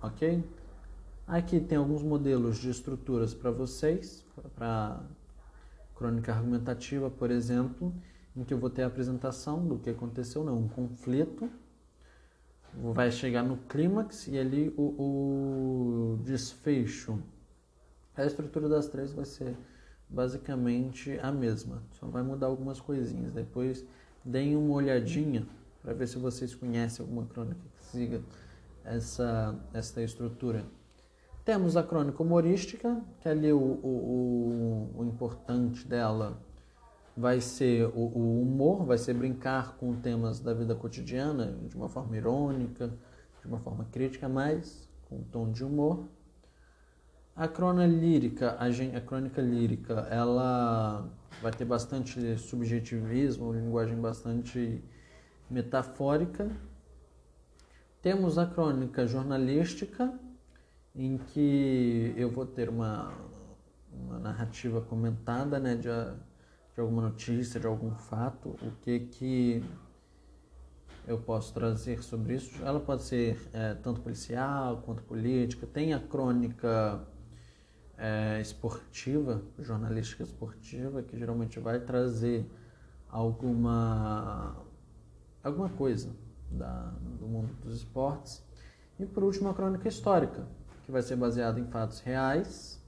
ok? 0.00 0.44
Aqui 1.26 1.60
tem 1.60 1.78
alguns 1.78 2.02
modelos 2.02 2.58
de 2.58 2.70
estruturas 2.70 3.34
para 3.34 3.50
vocês, 3.50 4.24
para 4.54 5.00
crônica 5.94 6.32
argumentativa, 6.32 7.10
por 7.10 7.30
exemplo, 7.30 7.92
em 8.36 8.44
que 8.44 8.54
eu 8.54 8.58
vou 8.58 8.70
ter 8.70 8.82
a 8.82 8.86
apresentação 8.86 9.66
do 9.66 9.78
que 9.78 9.90
aconteceu, 9.90 10.44
não, 10.44 10.58
um 10.58 10.68
conflito, 10.68 11.48
vai 12.74 13.10
chegar 13.10 13.42
no 13.42 13.56
clímax 13.56 14.28
e 14.28 14.38
ali 14.38 14.72
o, 14.76 14.82
o 14.82 16.18
desfecho. 16.24 17.18
A 18.16 18.24
estrutura 18.24 18.68
das 18.68 18.88
três 18.88 19.12
vai 19.12 19.24
ser 19.24 19.56
basicamente 20.08 21.18
a 21.22 21.32
mesma, 21.32 21.82
só 21.92 22.06
vai 22.06 22.22
mudar 22.22 22.46
algumas 22.46 22.80
coisinhas. 22.80 23.32
Depois 23.32 23.84
deem 24.24 24.54
uma 24.56 24.74
olhadinha 24.74 25.46
para 25.82 25.94
ver 25.94 26.06
se 26.06 26.18
vocês 26.18 26.54
conhecem 26.54 27.04
alguma 27.04 27.26
crônica 27.26 27.60
que 27.76 27.84
siga 27.86 28.22
essa, 28.84 29.58
essa 29.72 30.02
estrutura. 30.02 30.64
Temos 31.44 31.76
a 31.76 31.82
crônica 31.82 32.22
humorística, 32.22 33.02
que 33.20 33.28
ali 33.28 33.52
o, 33.52 33.58
o, 33.58 34.90
o, 34.96 35.00
o 35.00 35.04
importante 35.04 35.86
dela 35.86 36.38
vai 37.16 37.40
ser 37.40 37.86
o, 37.86 37.98
o, 37.98 38.42
humor, 38.42 38.84
vai 38.84 38.96
ser 38.96 39.14
brincar 39.14 39.76
com 39.76 39.94
temas 39.96 40.38
da 40.38 40.54
vida 40.54 40.74
cotidiana 40.74 41.58
de 41.68 41.76
uma 41.76 41.88
forma 41.88 42.16
irônica, 42.16 42.92
de 43.40 43.48
uma 43.48 43.58
forma 43.58 43.84
crítica, 43.90 44.28
mas 44.28 44.88
com 45.08 45.16
um 45.16 45.24
tom 45.24 45.50
de 45.50 45.64
humor. 45.64 46.04
A 47.34 47.48
crônica 47.48 47.86
lírica, 47.86 48.56
a, 48.58 48.66
a 48.66 49.00
crônica 49.00 49.40
lírica, 49.40 50.06
ela 50.10 51.08
vai 51.40 51.50
ter 51.52 51.64
bastante 51.64 52.36
subjetivismo, 52.36 53.52
linguagem 53.52 53.98
bastante 54.00 54.82
metafórica. 55.50 56.50
Temos 58.00 58.36
a 58.36 58.46
crônica 58.46 59.06
jornalística, 59.06 60.12
em 60.94 61.16
que 61.16 62.12
eu 62.16 62.30
vou 62.30 62.44
ter 62.44 62.68
uma, 62.68 63.12
uma 63.90 64.18
narrativa 64.18 64.80
comentada, 64.82 65.58
né, 65.58 65.74
de 65.74 65.88
de 66.74 66.80
alguma 66.80 67.02
notícia, 67.02 67.60
de 67.60 67.66
algum 67.66 67.94
fato, 67.94 68.56
o 68.62 68.70
que 68.80 69.00
que 69.00 69.64
eu 71.06 71.18
posso 71.18 71.52
trazer 71.52 72.02
sobre 72.02 72.34
isso? 72.34 72.64
Ela 72.64 72.80
pode 72.80 73.02
ser 73.02 73.38
é, 73.52 73.74
tanto 73.74 74.00
policial 74.00 74.82
quanto 74.84 75.02
política. 75.02 75.66
Tem 75.66 75.92
a 75.92 76.00
crônica 76.00 77.06
é, 78.02 78.40
esportiva, 78.40 79.40
jornalística 79.60 80.24
esportiva, 80.24 81.04
que 81.04 81.16
geralmente 81.16 81.60
vai 81.60 81.78
trazer 81.78 82.44
alguma 83.08 84.56
alguma 85.44 85.68
coisa 85.68 86.10
da, 86.50 86.92
do 87.20 87.28
mundo 87.28 87.54
dos 87.62 87.76
esportes. 87.76 88.44
E 88.98 89.06
por 89.06 89.22
último, 89.22 89.48
a 89.50 89.54
crônica 89.54 89.88
histórica, 89.88 90.48
que 90.84 90.90
vai 90.90 91.00
ser 91.00 91.14
baseada 91.14 91.60
em 91.60 91.66
fatos 91.66 92.00
reais, 92.00 92.82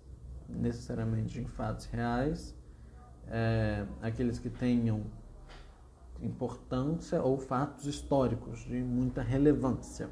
necessariamente 0.49 1.41
em 1.41 1.47
fatos 1.47 1.87
reais, 1.87 2.53
é, 3.29 3.87
aqueles 4.03 4.41
que 4.41 4.51
tenham 4.51 5.05
importância 6.21 7.23
ou 7.23 7.39
fatos 7.39 7.87
históricos 7.87 8.65
de 8.65 8.83
muita 8.83 9.23
relevância. 9.23 10.09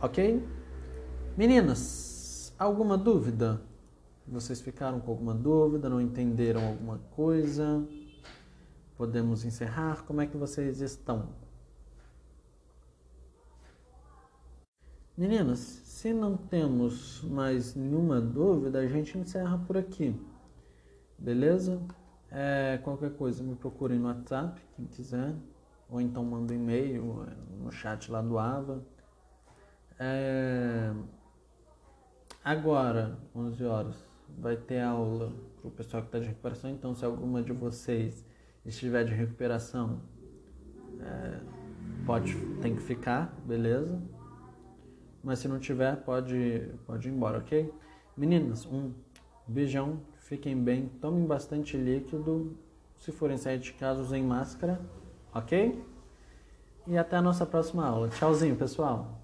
Ok? 0.00 0.42
Meninas, 1.36 2.54
alguma 2.58 2.96
dúvida? 2.96 3.60
Vocês 4.26 4.60
ficaram 4.60 5.00
com 5.00 5.10
alguma 5.10 5.34
dúvida? 5.34 5.88
Não 5.88 6.00
entenderam 6.00 6.66
alguma 6.66 6.98
coisa? 7.14 7.86
Podemos 8.96 9.44
encerrar? 9.44 10.04
Como 10.04 10.20
é 10.20 10.26
que 10.26 10.36
vocês 10.36 10.80
estão? 10.80 11.28
Meninas, 15.16 15.58
se 15.58 16.12
não 16.12 16.36
temos 16.36 17.22
mais 17.24 17.74
nenhuma 17.74 18.20
dúvida, 18.20 18.78
a 18.78 18.86
gente 18.86 19.18
encerra 19.18 19.58
por 19.58 19.76
aqui. 19.76 20.18
Beleza? 21.18 21.80
É, 22.30 22.80
qualquer 22.82 23.14
coisa 23.14 23.42
me 23.42 23.54
procurem 23.54 23.98
no 23.98 24.08
WhatsApp, 24.08 24.60
quem 24.74 24.86
quiser. 24.86 25.34
Ou 25.90 26.00
então 26.00 26.24
manda 26.24 26.54
um 26.54 26.56
e-mail 26.56 27.26
no 27.60 27.70
chat 27.70 28.10
lá 28.10 28.22
do 28.22 28.38
Ava. 28.38 28.82
É, 29.98 30.92
agora, 32.42 33.18
11 33.36 33.64
horas, 33.64 34.11
vai 34.38 34.56
ter 34.56 34.80
aula 34.80 35.32
para 35.60 35.68
o 35.68 35.70
pessoal 35.70 36.02
que 36.02 36.08
está 36.08 36.18
de 36.18 36.26
recuperação. 36.26 36.70
Então, 36.70 36.94
se 36.94 37.04
alguma 37.04 37.42
de 37.42 37.52
vocês 37.52 38.24
estiver 38.64 39.04
de 39.04 39.12
recuperação, 39.12 40.00
é, 41.00 41.40
pode, 42.04 42.34
tem 42.60 42.74
que 42.74 42.82
ficar, 42.82 43.34
beleza? 43.44 44.00
Mas 45.22 45.38
se 45.38 45.48
não 45.48 45.58
tiver, 45.58 45.96
pode, 45.96 46.68
pode 46.86 47.08
ir 47.08 47.12
embora, 47.12 47.38
ok? 47.38 47.72
Meninas, 48.16 48.66
um 48.66 48.92
beijão 49.46 50.00
Fiquem 50.22 50.56
bem, 50.56 50.88
tomem 51.00 51.26
bastante 51.26 51.76
líquido. 51.76 52.56
Se 52.96 53.12
forem 53.12 53.36
sair 53.36 53.58
de 53.58 53.72
casa, 53.74 54.00
usem 54.00 54.22
máscara, 54.22 54.80
ok? 55.34 55.84
E 56.86 56.96
até 56.96 57.16
a 57.16 57.22
nossa 57.22 57.44
próxima 57.44 57.84
aula. 57.84 58.08
Tchauzinho, 58.08 58.56
pessoal! 58.56 59.21